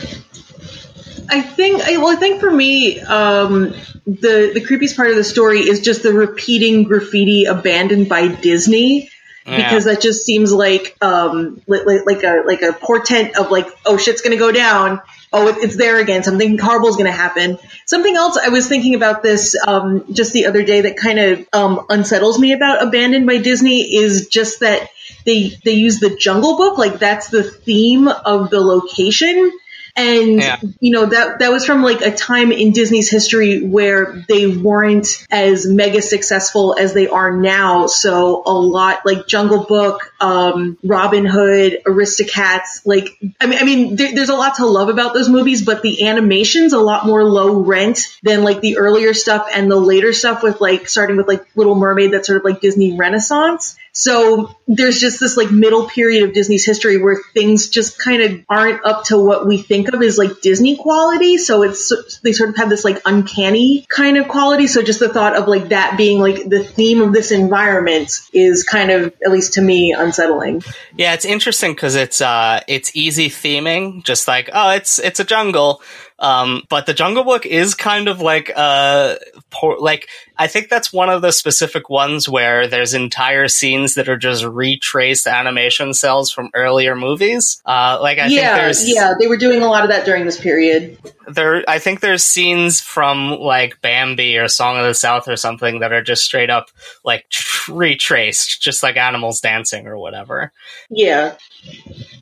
I 1.30 1.42
think. 1.42 1.78
Well, 1.78 2.08
I 2.08 2.16
think 2.16 2.40
for 2.40 2.50
me, 2.50 3.00
um, 3.00 3.74
the 4.06 4.50
the 4.52 4.60
creepiest 4.60 4.96
part 4.96 5.10
of 5.10 5.16
the 5.16 5.24
story 5.24 5.60
is 5.60 5.80
just 5.80 6.02
the 6.02 6.12
repeating 6.12 6.84
graffiti 6.84 7.44
abandoned 7.44 8.08
by 8.08 8.28
Disney. 8.28 9.10
Because 9.46 9.84
that 9.86 10.02
just 10.02 10.26
seems 10.26 10.52
like 10.52 10.96
um 11.00 11.60
like, 11.66 11.86
like, 11.86 12.06
like 12.06 12.22
a 12.22 12.42
like 12.46 12.62
a 12.62 12.72
portent 12.72 13.36
of 13.36 13.50
like 13.50 13.66
oh 13.86 13.96
shit's 13.96 14.20
gonna 14.20 14.36
go 14.36 14.52
down 14.52 15.00
oh 15.32 15.48
it, 15.48 15.56
it's 15.58 15.76
there 15.76 15.98
again 15.98 16.22
something 16.22 16.58
horrible's 16.58 16.98
gonna 16.98 17.10
happen 17.10 17.58
something 17.86 18.14
else 18.14 18.36
I 18.36 18.50
was 18.50 18.68
thinking 18.68 18.94
about 18.94 19.22
this 19.22 19.56
um 19.66 20.04
just 20.12 20.34
the 20.34 20.44
other 20.44 20.62
day 20.62 20.82
that 20.82 20.98
kind 20.98 21.18
of 21.18 21.48
um 21.54 21.86
unsettles 21.88 22.38
me 22.38 22.52
about 22.52 22.86
abandoned 22.86 23.26
by 23.26 23.38
Disney 23.38 23.94
is 23.96 24.28
just 24.28 24.60
that 24.60 24.88
they 25.24 25.48
they 25.64 25.72
use 25.72 26.00
the 26.00 26.14
Jungle 26.14 26.58
Book 26.58 26.76
like 26.76 26.98
that's 26.98 27.28
the 27.28 27.42
theme 27.42 28.08
of 28.08 28.50
the 28.50 28.60
location 28.60 29.50
and 29.96 30.38
Yeah. 30.38 30.56
you 30.80 30.92
know 30.92 31.06
that 31.06 31.38
that 31.40 31.50
was 31.50 31.64
from 31.64 31.82
like 31.82 32.00
a 32.02 32.14
time 32.14 32.52
in 32.52 32.72
Disney's 32.72 33.10
history 33.10 33.62
where 33.62 34.24
they 34.28 34.46
weren't 34.46 35.26
as 35.30 35.66
mega 35.66 36.02
successful 36.02 36.76
as 36.78 36.94
they 36.94 37.08
are 37.08 37.36
now. 37.36 37.86
So 37.86 38.42
a 38.46 38.52
lot 38.52 39.00
like 39.04 39.26
Jungle 39.26 39.64
Book, 39.64 40.12
um, 40.20 40.78
Robin 40.84 41.24
Hood, 41.26 41.78
Aristocats. 41.86 42.80
Like 42.84 43.18
I 43.40 43.46
mean, 43.46 43.58
I 43.58 43.64
mean, 43.64 43.96
there, 43.96 44.14
there's 44.14 44.28
a 44.28 44.34
lot 44.34 44.56
to 44.56 44.66
love 44.66 44.88
about 44.88 45.14
those 45.14 45.28
movies, 45.28 45.64
but 45.64 45.82
the 45.82 46.06
animation's 46.06 46.72
a 46.72 46.78
lot 46.80 47.06
more 47.06 47.24
low 47.24 47.60
rent 47.60 48.00
than 48.22 48.42
like 48.44 48.60
the 48.60 48.78
earlier 48.78 49.14
stuff 49.14 49.48
and 49.52 49.70
the 49.70 49.76
later 49.76 50.12
stuff 50.12 50.42
with 50.42 50.60
like 50.60 50.88
starting 50.88 51.16
with 51.16 51.28
like 51.28 51.46
Little 51.56 51.74
Mermaid. 51.74 52.12
That's 52.12 52.26
sort 52.26 52.38
of 52.38 52.44
like 52.44 52.60
Disney 52.60 52.96
Renaissance. 52.96 53.76
So 53.92 54.54
there's 54.68 55.00
just 55.00 55.18
this 55.18 55.36
like 55.36 55.50
middle 55.50 55.88
period 55.88 56.22
of 56.22 56.32
Disney's 56.32 56.64
history 56.64 57.02
where 57.02 57.20
things 57.34 57.68
just 57.68 57.98
kind 57.98 58.22
of 58.22 58.44
aren't 58.48 58.84
up 58.84 59.04
to 59.04 59.18
what 59.18 59.46
we 59.46 59.58
think 59.58 59.92
of 59.92 60.00
as 60.02 60.16
like 60.16 60.40
Disney 60.42 60.76
quality. 60.76 61.38
So 61.38 61.62
it's 61.62 62.20
they 62.22 62.32
sort 62.32 62.50
of 62.50 62.56
have 62.56 62.68
this 62.68 62.84
like 62.84 63.02
uncanny 63.04 63.84
kind 63.88 64.16
of 64.16 64.28
quality. 64.28 64.66
So 64.66 64.82
just 64.82 65.00
the 65.00 65.08
thought 65.08 65.36
of 65.36 65.48
like 65.48 65.70
that 65.70 65.96
being 65.96 66.20
like 66.20 66.48
the 66.48 66.62
theme 66.62 67.00
of 67.00 67.12
this 67.12 67.32
environment 67.32 68.20
is 68.32 68.62
kind 68.62 68.90
of 68.90 69.12
at 69.24 69.30
least 69.32 69.54
to 69.54 69.60
me 69.60 69.92
unsettling. 69.92 70.62
Yeah, 70.96 71.14
it's 71.14 71.24
interesting 71.24 71.72
because 71.72 71.96
it's 71.96 72.20
uh 72.20 72.60
it's 72.68 72.94
easy 72.94 73.28
theming, 73.28 74.04
just 74.04 74.28
like 74.28 74.50
oh 74.52 74.70
it's 74.70 74.98
it's 74.98 75.20
a 75.20 75.24
jungle. 75.24 75.82
Um, 76.20 76.62
but 76.68 76.86
the 76.86 76.94
Jungle 76.94 77.24
Book 77.24 77.46
is 77.46 77.74
kind 77.74 78.06
of 78.08 78.20
like 78.20 78.50
uh, 78.54 79.16
por- 79.50 79.78
like 79.80 80.08
I 80.36 80.46
think 80.46 80.68
that's 80.68 80.92
one 80.92 81.08
of 81.08 81.22
the 81.22 81.32
specific 81.32 81.88
ones 81.90 82.28
where 82.28 82.66
there's 82.66 82.94
entire 82.94 83.48
scenes 83.48 83.94
that 83.94 84.08
are 84.08 84.16
just 84.18 84.44
retraced 84.44 85.26
animation 85.26 85.94
cells 85.94 86.30
from 86.30 86.50
earlier 86.54 86.94
movies. 86.94 87.62
Uh, 87.64 87.98
like 88.00 88.18
I 88.18 88.26
yeah, 88.26 88.54
think 88.54 88.62
there's 88.62 88.88
yeah, 88.88 89.14
they 89.18 89.26
were 89.26 89.36
doing 89.36 89.62
a 89.62 89.66
lot 89.66 89.82
of 89.82 89.90
that 89.90 90.04
during 90.04 90.24
this 90.26 90.38
period. 90.40 90.98
there 91.26 91.64
I 91.68 91.78
think 91.78 92.00
there's 92.00 92.22
scenes 92.22 92.80
from 92.80 93.30
like 93.30 93.80
Bambi 93.80 94.36
or 94.36 94.48
Song 94.48 94.78
of 94.78 94.84
the 94.84 94.94
South 94.94 95.28
or 95.28 95.36
something 95.36 95.80
that 95.80 95.92
are 95.92 96.02
just 96.02 96.24
straight 96.24 96.50
up 96.50 96.70
like 97.04 97.28
tr- 97.30 97.72
retraced, 97.72 98.60
just 98.60 98.82
like 98.82 98.96
animals 98.96 99.40
dancing 99.40 99.86
or 99.86 99.98
whatever. 99.98 100.52
Yeah, 100.90 101.36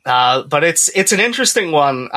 Uh, 0.05 0.43
but 0.43 0.63
it's 0.63 0.89
it's 0.89 1.11
an 1.11 1.19
interesting 1.19 1.71
one 1.71 2.09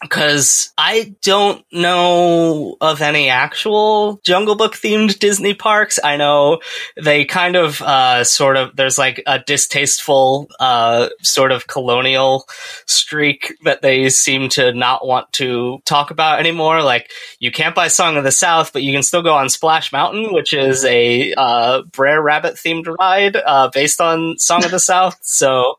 because 0.00 0.72
I 0.76 1.11
don't 1.22 1.64
know 1.72 2.76
of 2.80 3.00
any 3.00 3.28
actual 3.28 4.20
Jungle 4.24 4.54
Book 4.54 4.74
themed 4.74 5.18
Disney 5.18 5.54
parks. 5.54 5.98
I 6.02 6.16
know 6.16 6.60
they 7.02 7.24
kind 7.24 7.56
of 7.56 7.82
uh, 7.82 8.24
sort 8.24 8.56
of 8.56 8.76
there's 8.76 8.98
like 8.98 9.22
a 9.26 9.38
distasteful 9.38 10.48
uh, 10.60 11.08
sort 11.22 11.52
of 11.52 11.66
colonial 11.66 12.46
streak 12.86 13.54
that 13.64 13.82
they 13.82 14.08
seem 14.08 14.48
to 14.50 14.72
not 14.72 15.06
want 15.06 15.32
to 15.34 15.80
talk 15.84 16.10
about 16.10 16.40
anymore. 16.40 16.82
Like 16.82 17.10
you 17.38 17.50
can't 17.50 17.74
buy 17.74 17.88
Song 17.88 18.16
of 18.16 18.24
the 18.24 18.32
South, 18.32 18.72
but 18.72 18.82
you 18.82 18.92
can 18.92 19.02
still 19.02 19.22
go 19.22 19.34
on 19.34 19.48
Splash 19.48 19.92
Mountain, 19.92 20.32
which 20.32 20.54
is 20.54 20.84
a 20.84 21.34
uh, 21.34 21.82
Brer 21.92 22.22
Rabbit 22.22 22.54
themed 22.54 22.86
ride 22.98 23.36
uh, 23.36 23.68
based 23.68 24.00
on 24.00 24.38
Song 24.38 24.64
of 24.64 24.70
the 24.70 24.80
South. 24.80 25.18
So. 25.22 25.76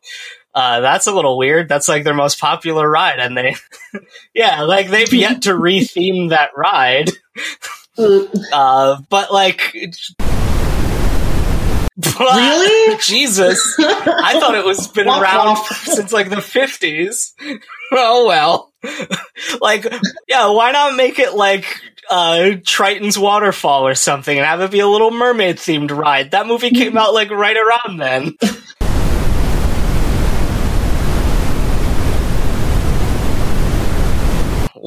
Uh, 0.54 0.80
that's 0.80 1.06
a 1.08 1.12
little 1.12 1.36
weird. 1.36 1.68
That's 1.68 1.88
like 1.88 2.04
their 2.04 2.14
most 2.14 2.38
popular 2.40 2.88
ride, 2.88 3.18
and 3.18 3.36
they, 3.36 3.56
yeah, 4.34 4.62
like 4.62 4.88
they've 4.88 5.12
yet 5.12 5.42
to 5.42 5.56
re-theme 5.56 6.28
that 6.28 6.50
ride. 6.56 7.10
Uh, 8.52 8.96
but 9.08 9.32
like, 9.32 9.72
Really? 12.18 12.96
Jesus, 12.98 13.76
I 13.78 14.40
thought 14.40 14.56
it 14.56 14.64
was 14.64 14.88
been 14.88 15.06
around 15.06 15.58
since 15.66 16.12
like 16.12 16.28
the 16.28 16.40
fifties. 16.40 17.34
oh 17.92 18.26
well, 18.26 18.72
like, 19.60 19.86
yeah, 20.26 20.48
why 20.48 20.72
not 20.72 20.96
make 20.96 21.20
it 21.20 21.34
like 21.34 21.80
uh 22.10 22.56
Triton's 22.64 23.16
Waterfall 23.16 23.86
or 23.86 23.94
something, 23.94 24.36
and 24.36 24.44
have 24.44 24.60
it 24.60 24.72
be 24.72 24.80
a 24.80 24.88
little 24.88 25.12
mermaid 25.12 25.58
themed 25.58 25.96
ride? 25.96 26.32
That 26.32 26.48
movie 26.48 26.70
came 26.70 26.96
out 26.98 27.14
like 27.14 27.30
right 27.30 27.56
around 27.56 27.98
then. 27.98 28.36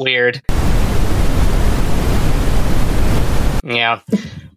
Weird. 0.08 0.42
Yeah. 3.62 4.00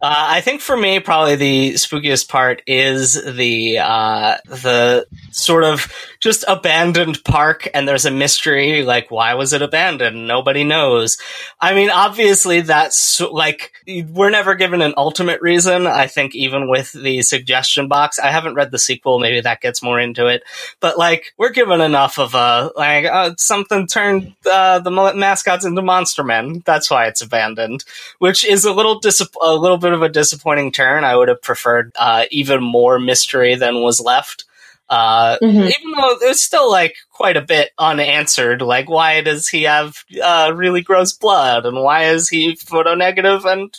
Uh, 0.03 0.29
I 0.31 0.41
think 0.41 0.63
for 0.63 0.77
me, 0.77 0.99
probably 0.99 1.37
the 1.37 1.73
spookiest 1.75 2.29
part 2.29 2.63
is 2.67 3.23
the 3.23 3.79
uh, 3.81 4.39
the 4.47 5.07
sort 5.31 5.65
of 5.65 5.93
just 6.21 6.43
abandoned 6.49 7.23
park, 7.25 7.69
and 7.75 7.87
there's 7.87 8.07
a 8.07 8.11
mystery 8.11 8.83
like 8.83 9.11
why 9.11 9.35
was 9.35 9.53
it 9.53 9.61
abandoned? 9.61 10.27
Nobody 10.27 10.65
knows. 10.65 11.19
I 11.61 11.75
mean, 11.75 11.91
obviously 11.91 12.63
that's 12.63 13.21
like 13.21 13.73
we're 13.87 14.31
never 14.31 14.55
given 14.55 14.81
an 14.81 14.95
ultimate 14.97 15.43
reason. 15.43 15.87
I 15.87 16.07
think 16.07 16.35
even 16.35 16.71
with 16.71 16.93
the 16.93 17.21
suggestion 17.21 17.87
box, 17.87 18.19
I 18.19 18.31
haven't 18.31 18.55
read 18.55 18.71
the 18.71 18.79
sequel. 18.79 19.19
Maybe 19.19 19.43
that 19.43 19.61
gets 19.61 19.83
more 19.83 20.01
into 20.01 20.29
it, 20.29 20.45
but 20.81 20.97
like 20.97 21.35
we're 21.37 21.51
given 21.51 21.83
enough 21.83 22.19
of 22.19 22.35
a 22.35 22.71
like 22.75 23.05
uh, 23.05 23.35
something 23.37 23.87
turned 23.87 24.35
uh, 24.51 24.79
the 24.79 24.91
mascots 24.91 25.67
into 25.67 25.83
monster 25.83 26.25
men. 26.25 26.63
That's 26.65 26.91
why 26.91 27.07
it's 27.07 27.21
abandoned, 27.21 27.85
which 28.19 28.47
is 28.47 28.65
a 28.65 28.73
little 28.73 28.99
dis- 28.99 29.29
a 29.43 29.55
little 29.55 29.77
bit 29.77 29.89
of 29.92 30.03
a 30.03 30.09
disappointing 30.09 30.72
turn. 30.72 31.05
I 31.05 31.16
would 31.16 31.29
have 31.29 31.42
preferred 31.42 31.92
uh, 31.96 32.24
even 32.31 32.62
more 32.62 32.98
mystery 32.98 33.55
than 33.55 33.83
was 33.83 34.00
left. 34.00 34.44
Uh, 34.88 35.38
Mhm. 35.40 35.68
Even 35.70 35.92
though 35.96 36.16
there's 36.20 36.40
still 36.40 36.68
like 36.68 36.96
quite 37.12 37.37
a 37.37 37.40
bit 37.40 37.70
unanswered, 37.79 38.61
like 38.61 38.90
why 38.90 39.20
does 39.20 39.46
he 39.46 39.62
have 39.62 40.03
uh, 40.20 40.53
really 40.53 40.81
gross 40.81 41.12
blood, 41.12 41.64
and 41.64 41.81
why 41.81 42.07
is 42.07 42.29
he 42.29 42.57
photo 42.57 42.96
negative 42.96 43.44
and 43.44 43.72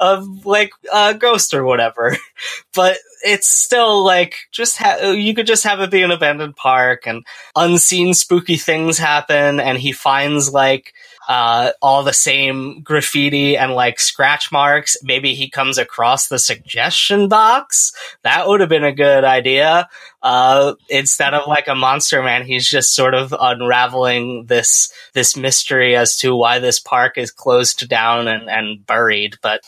uh, 0.00 0.20
like 0.44 0.70
a 0.92 1.14
ghost 1.14 1.54
or 1.54 1.62
whatever? 1.62 2.16
but 2.74 2.96
it's 3.24 3.48
still 3.48 4.04
like 4.04 4.48
just 4.50 4.78
ha- 4.78 5.10
you 5.12 5.32
could 5.32 5.46
just 5.46 5.62
have 5.62 5.78
it 5.78 5.92
be 5.92 6.02
an 6.02 6.10
abandoned 6.10 6.56
park 6.56 7.06
and 7.06 7.24
unseen 7.54 8.12
spooky 8.12 8.56
things 8.56 8.98
happen, 8.98 9.60
and 9.60 9.78
he 9.78 9.92
finds 9.92 10.52
like 10.52 10.92
uh, 11.28 11.72
all 11.82 12.02
the 12.04 12.12
same 12.12 12.80
graffiti 12.80 13.56
and 13.56 13.74
like 13.74 14.00
scratch 14.00 14.50
marks. 14.50 14.96
Maybe 15.02 15.34
he 15.34 15.50
comes 15.50 15.76
across 15.76 16.28
the 16.28 16.38
suggestion 16.38 17.28
box. 17.28 17.92
That 18.22 18.48
would 18.48 18.60
have 18.60 18.70
been 18.70 18.84
a 18.84 18.94
good 18.94 19.24
idea. 19.24 19.88
Uh, 20.22 20.74
instead 20.88 21.34
of 21.34 21.46
like 21.46 21.68
a 21.68 21.74
monster 21.74 22.22
man, 22.22 22.44
he's 22.44 22.68
just 22.68 22.94
sort 22.94 23.14
of 23.14 23.34
unraveling 23.38 24.46
this 24.46 24.90
this 25.12 25.36
mystery 25.36 25.94
as 25.94 26.16
to 26.18 26.34
why 26.34 26.58
this 26.58 26.80
park 26.80 27.18
is 27.18 27.30
closed 27.30 27.86
down 27.88 28.26
and, 28.26 28.48
and 28.48 28.84
buried. 28.86 29.36
But 29.42 29.60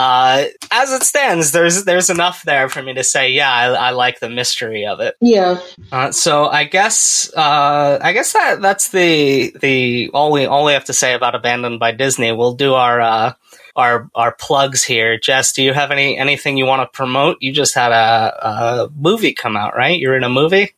uh, 0.00 0.46
as 0.70 0.92
it 0.92 1.02
stands, 1.02 1.52
there's 1.52 1.84
there's 1.84 2.08
enough 2.08 2.42
there 2.44 2.70
for 2.70 2.82
me 2.82 2.94
to 2.94 3.04
say, 3.04 3.32
yeah, 3.32 3.52
I, 3.52 3.66
I 3.66 3.90
like 3.90 4.18
the 4.18 4.30
mystery 4.30 4.86
of 4.86 5.00
it. 5.00 5.14
yeah. 5.20 5.60
Uh, 5.92 6.10
so 6.10 6.46
I 6.46 6.64
guess 6.64 7.30
uh, 7.36 7.98
I 8.00 8.14
guess 8.14 8.32
that 8.32 8.62
that's 8.62 8.88
the 8.88 9.54
the 9.60 10.10
all 10.14 10.32
we 10.32 10.46
all 10.46 10.64
we 10.64 10.72
have 10.72 10.86
to 10.86 10.94
say 10.94 11.12
about 11.12 11.34
Abandoned 11.34 11.78
by 11.80 11.92
Disney. 11.92 12.32
We'll 12.32 12.54
do 12.54 12.72
our 12.72 12.98
uh, 12.98 13.34
our 13.76 14.08
our 14.14 14.32
plugs 14.32 14.82
here. 14.82 15.18
Jess, 15.18 15.52
do 15.52 15.62
you 15.62 15.74
have 15.74 15.90
any 15.90 16.16
anything 16.16 16.56
you 16.56 16.64
want 16.64 16.80
to 16.80 16.96
promote? 16.96 17.36
You 17.40 17.52
just 17.52 17.74
had 17.74 17.92
a, 17.92 18.48
a 18.48 18.90
movie 18.96 19.34
come 19.34 19.54
out, 19.54 19.76
right? 19.76 20.00
You're 20.00 20.16
in 20.16 20.24
a 20.24 20.30
movie. 20.30 20.72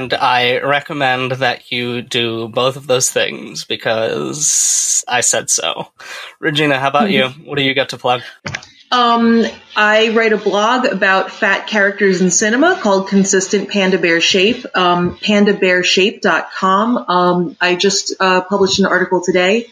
And 0.00 0.14
I 0.14 0.60
recommend 0.60 1.32
that 1.32 1.70
you 1.70 2.00
do 2.00 2.48
both 2.48 2.76
of 2.76 2.86
those 2.86 3.10
things 3.10 3.66
because 3.66 5.04
I 5.06 5.20
said 5.20 5.50
so. 5.50 5.88
Regina, 6.38 6.78
how 6.78 6.88
about 6.88 7.10
you? 7.10 7.28
What 7.44 7.56
do 7.56 7.62
you 7.62 7.74
got 7.74 7.90
to 7.90 7.98
plug? 7.98 8.22
Um, 8.90 9.44
I 9.76 10.08
write 10.16 10.32
a 10.32 10.38
blog 10.38 10.86
about 10.86 11.30
fat 11.30 11.66
characters 11.66 12.22
in 12.22 12.30
cinema 12.30 12.78
called 12.80 13.08
Consistent 13.08 13.68
Panda 13.68 13.98
Bear 13.98 14.22
Shape, 14.22 14.64
um, 14.74 15.16
pandabearshape.com. 15.16 16.96
Um, 16.96 17.56
I 17.60 17.74
just 17.74 18.14
uh, 18.18 18.40
published 18.40 18.78
an 18.78 18.86
article 18.86 19.22
today 19.22 19.66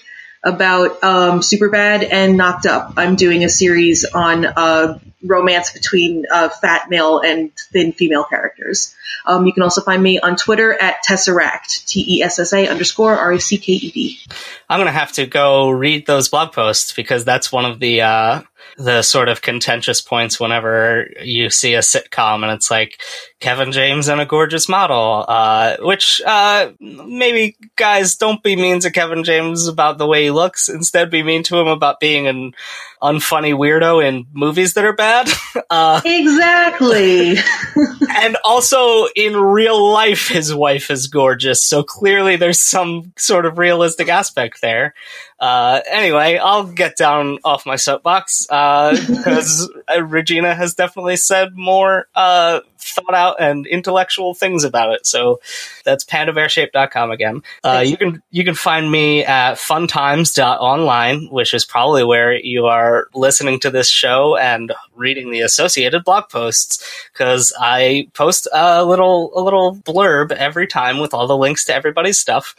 about 0.45 1.03
um, 1.03 1.41
Superbad 1.41 2.07
and 2.13 2.37
Knocked 2.37 2.67
Up. 2.67 2.93
I'm 2.99 3.17
doing 3.17 3.45
a 3.45 3.49
series 3.49 4.05
on 4.05 4.45
uh, 4.45 4.99
romance 5.23 5.73
between 5.73 6.25
uh, 6.33 6.49
fat 6.49 6.89
male 6.91 7.21
and 7.21 7.53
thin 7.73 7.93
female 7.93 8.25
characters. 8.25 8.95
Um, 9.27 9.47
you 9.47 9.53
can 9.53 9.63
also 9.63 9.81
find 9.83 10.03
me 10.03 10.19
on 10.21 10.37
Twitter 10.37 10.73
at 10.73 11.05
Tesseract, 11.05 11.87
T 11.87 12.19
E 12.19 12.23
S 12.23 12.39
S 12.39 12.53
A 12.53 12.69
underscore 12.69 13.17
R 13.17 13.33
A 13.33 13.41
C 13.41 13.59
K 13.59 13.73
E 13.73 13.91
D. 13.91 14.19
I'm 14.69 14.79
gonna 14.79 14.93
have 14.93 15.13
to 15.13 15.27
go 15.27 15.71
read 15.71 16.07
those 16.07 16.29
blog 16.29 16.53
posts 16.53 16.93
because 16.93 17.25
that's 17.25 17.51
one 17.51 17.65
of 17.65 17.81
the 17.81 18.03
uh, 18.03 18.43
the 18.77 19.03
sort 19.03 19.29
of 19.29 19.43
contentious 19.43 20.01
points 20.01 20.39
whenever 20.39 21.09
you 21.23 21.51
see 21.51 21.75
a 21.75 21.81
sitcom 21.81 22.43
and 22.43 22.53
it's 22.53 22.71
like 22.71 23.01
Kevin 23.41 23.73
James 23.73 24.09
and 24.09 24.21
a 24.21 24.27
gorgeous 24.27 24.69
model. 24.69 25.25
Uh, 25.27 25.77
which 25.81 26.21
uh, 26.25 26.71
maybe 26.81 27.57
guys 27.77 28.17
don't 28.17 28.43
be 28.43 28.57
mean 28.57 28.81
to 28.81 28.91
Kevin 28.91 29.25
James 29.25 29.67
about 29.67 29.99
the 29.99 30.07
way 30.07 30.25
he 30.25 30.31
looks. 30.31 30.69
Instead, 30.69 31.11
be 31.11 31.23
mean 31.23 31.43
to 31.45 31.59
him 31.59 31.69
about 31.69 32.01
being 32.01 32.27
an 32.27 32.53
unfunny 33.03 33.55
weirdo 33.55 34.05
in 34.07 34.27
movies 34.33 34.75
that 34.75 34.85
are 34.85 34.93
bad. 34.93 35.08
uh, 35.71 36.01
Exactly. 36.05 37.37
and 38.17 38.37
also 38.45 39.07
in 39.17 39.37
real 39.37 39.93
life 39.93 40.29
his 40.29 40.55
wife 40.55 40.91
is 40.91 41.07
gorgeous 41.07 41.63
so 41.63 41.83
clearly 41.83 42.37
there's 42.37 42.59
some 42.61 43.13
sort 43.17 43.47
of 43.47 43.59
realistic 43.59 44.09
aspect 44.09 44.61
there 44.61 44.95
Uh, 45.41 45.81
anyway, 45.89 46.37
I'll 46.37 46.65
get 46.65 46.97
down 46.97 47.39
off 47.45 47.67
my 47.67 47.77
soapbox 47.77 48.47
because 48.49 49.71
uh, 49.95 50.03
Regina 50.03 50.55
has 50.55 50.75
definitely 50.75 51.17
said 51.17 51.57
more 51.57 52.09
uh, 52.15 52.61
thought 52.79 53.15
out 53.15 53.37
and 53.41 53.67
intellectual 53.67 54.35
things 54.35 54.65
about 54.65 54.93
it. 54.93 55.07
So 55.07 55.41
that's 55.85 56.05
pandabearshape.com 56.05 57.11
again. 57.11 57.43
Uh, 57.63 57.85
you 57.87 57.97
can 57.97 58.23
you 58.31 58.45
can 58.45 58.55
find 58.55 58.91
me 58.91 59.25
at 59.25 59.55
funtimes.online, 59.55 61.29
which 61.31 61.55
is 61.55 61.65
probably 61.65 62.05
where 62.05 62.35
you 62.35 62.67
are 62.67 63.09
listening 63.15 63.61
to 63.61 63.71
this 63.71 63.89
show 63.89 64.37
and 64.37 64.73
reading 64.95 65.31
the 65.31 65.41
associated 65.41 66.05
blog 66.05 66.29
posts 66.29 66.85
because 67.13 67.53
I 67.59 68.09
post 68.15 68.49
a 68.53 68.85
little 68.85 69.33
a 69.35 69.41
little 69.43 69.77
blurb 69.77 70.33
every 70.33 70.67
time 70.67 70.99
with 70.99 71.15
all 71.15 71.27
the 71.27 71.37
links 71.37 71.65
to 71.67 71.75
everybody's 71.75 72.19
stuff. 72.19 72.55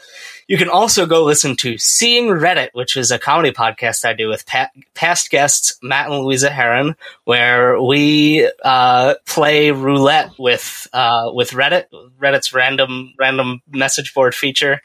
You 0.48 0.58
can 0.58 0.70
also 0.70 1.06
go 1.06 1.24
listen 1.24 1.56
to 1.58 1.78
Seeing 1.78 2.28
Reddit, 2.28 2.69
which 2.74 2.98
is 2.98 3.12
a 3.12 3.20
comedy 3.20 3.52
podcast 3.52 4.06
I 4.06 4.14
do 4.14 4.28
with 4.28 4.46
pa- 4.46 4.70
past 4.94 5.30
guests 5.30 5.78
Matt 5.82 6.10
and 6.10 6.24
Louisa 6.24 6.50
Heron, 6.50 6.96
where 7.26 7.82
we 7.82 8.50
uh, 8.64 9.16
play 9.26 9.72
roulette 9.72 10.32
with 10.38 10.88
uh, 10.94 11.32
with 11.34 11.52
Reddit, 11.52 11.86
Reddit's 12.20 12.54
random 12.54 13.14
random 13.18 13.62
message 13.70 14.14
board 14.14 14.36
feature. 14.36 14.82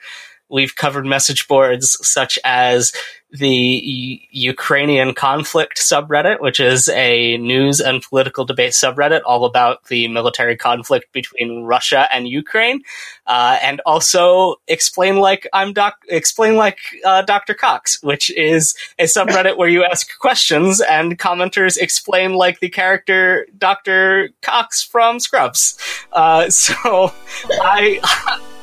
We've 0.48 0.74
covered 0.74 1.06
message 1.06 1.48
boards 1.48 1.96
such 2.06 2.38
as 2.44 2.92
the 3.34 3.48
U- 3.48 4.18
Ukrainian 4.30 5.12
conflict 5.12 5.78
subreddit, 5.78 6.40
which 6.40 6.60
is 6.60 6.88
a 6.90 7.36
news 7.38 7.80
and 7.80 8.00
political 8.00 8.44
debate 8.44 8.72
subreddit 8.72 9.22
all 9.26 9.44
about 9.44 9.84
the 9.86 10.06
military 10.08 10.56
conflict 10.56 11.12
between 11.12 11.64
Russia 11.64 12.06
and 12.12 12.28
Ukraine, 12.28 12.82
uh, 13.26 13.58
and 13.60 13.80
also 13.84 14.56
explain 14.68 15.16
like 15.16 15.48
I'm 15.52 15.72
doc, 15.72 15.96
explain 16.08 16.54
like 16.54 16.78
uh, 17.04 17.22
Dr. 17.22 17.54
Cox, 17.54 18.00
which 18.02 18.30
is 18.30 18.76
a 19.00 19.04
subreddit 19.04 19.56
where 19.56 19.68
you 19.68 19.82
ask 19.84 20.16
questions 20.18 20.80
and 20.80 21.18
commenters 21.18 21.76
explain 21.76 22.34
like 22.34 22.60
the 22.60 22.68
character 22.68 23.46
Dr. 23.58 24.30
Cox 24.42 24.82
from 24.82 25.18
Scrubs. 25.18 25.76
Uh, 26.12 26.48
so 26.50 27.12
I. 27.50 28.40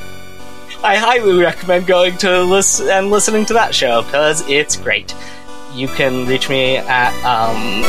I 0.84 0.96
highly 0.96 1.38
recommend 1.38 1.86
going 1.86 2.18
to 2.18 2.42
listen 2.42 2.90
and 2.90 3.12
listening 3.12 3.46
to 3.46 3.54
that 3.54 3.76
show 3.76 4.02
because 4.02 4.48
it's 4.50 4.76
great. 4.76 5.16
You 5.74 5.88
can 5.88 6.26
reach 6.26 6.50
me 6.50 6.78
at 6.78 7.14
um, 7.24 7.84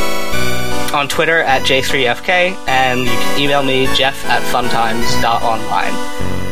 on 0.94 1.08
Twitter 1.08 1.40
at 1.40 1.62
j3fk, 1.62 2.54
and 2.68 3.00
you 3.00 3.06
can 3.06 3.40
email 3.40 3.62
me 3.62 3.86
jeff 3.96 4.24
at 4.26 4.42
funtimes.online. 4.52 5.94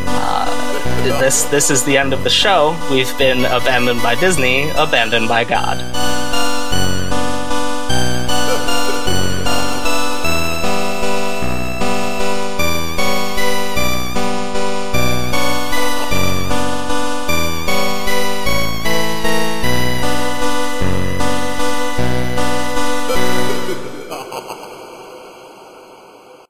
Uh, 0.07 1.20
this 1.20 1.44
this 1.44 1.70
is 1.70 1.85
the 1.85 1.98
end 1.98 2.14
of 2.14 2.24
the 2.24 2.31
show. 2.31 2.74
We've 2.90 3.16
been 3.18 3.44
abandoned 3.44 4.03
by 4.03 4.14
Disney, 4.14 4.70
abandoned 4.70 5.29
by 5.29 5.44
God. 5.44 6.29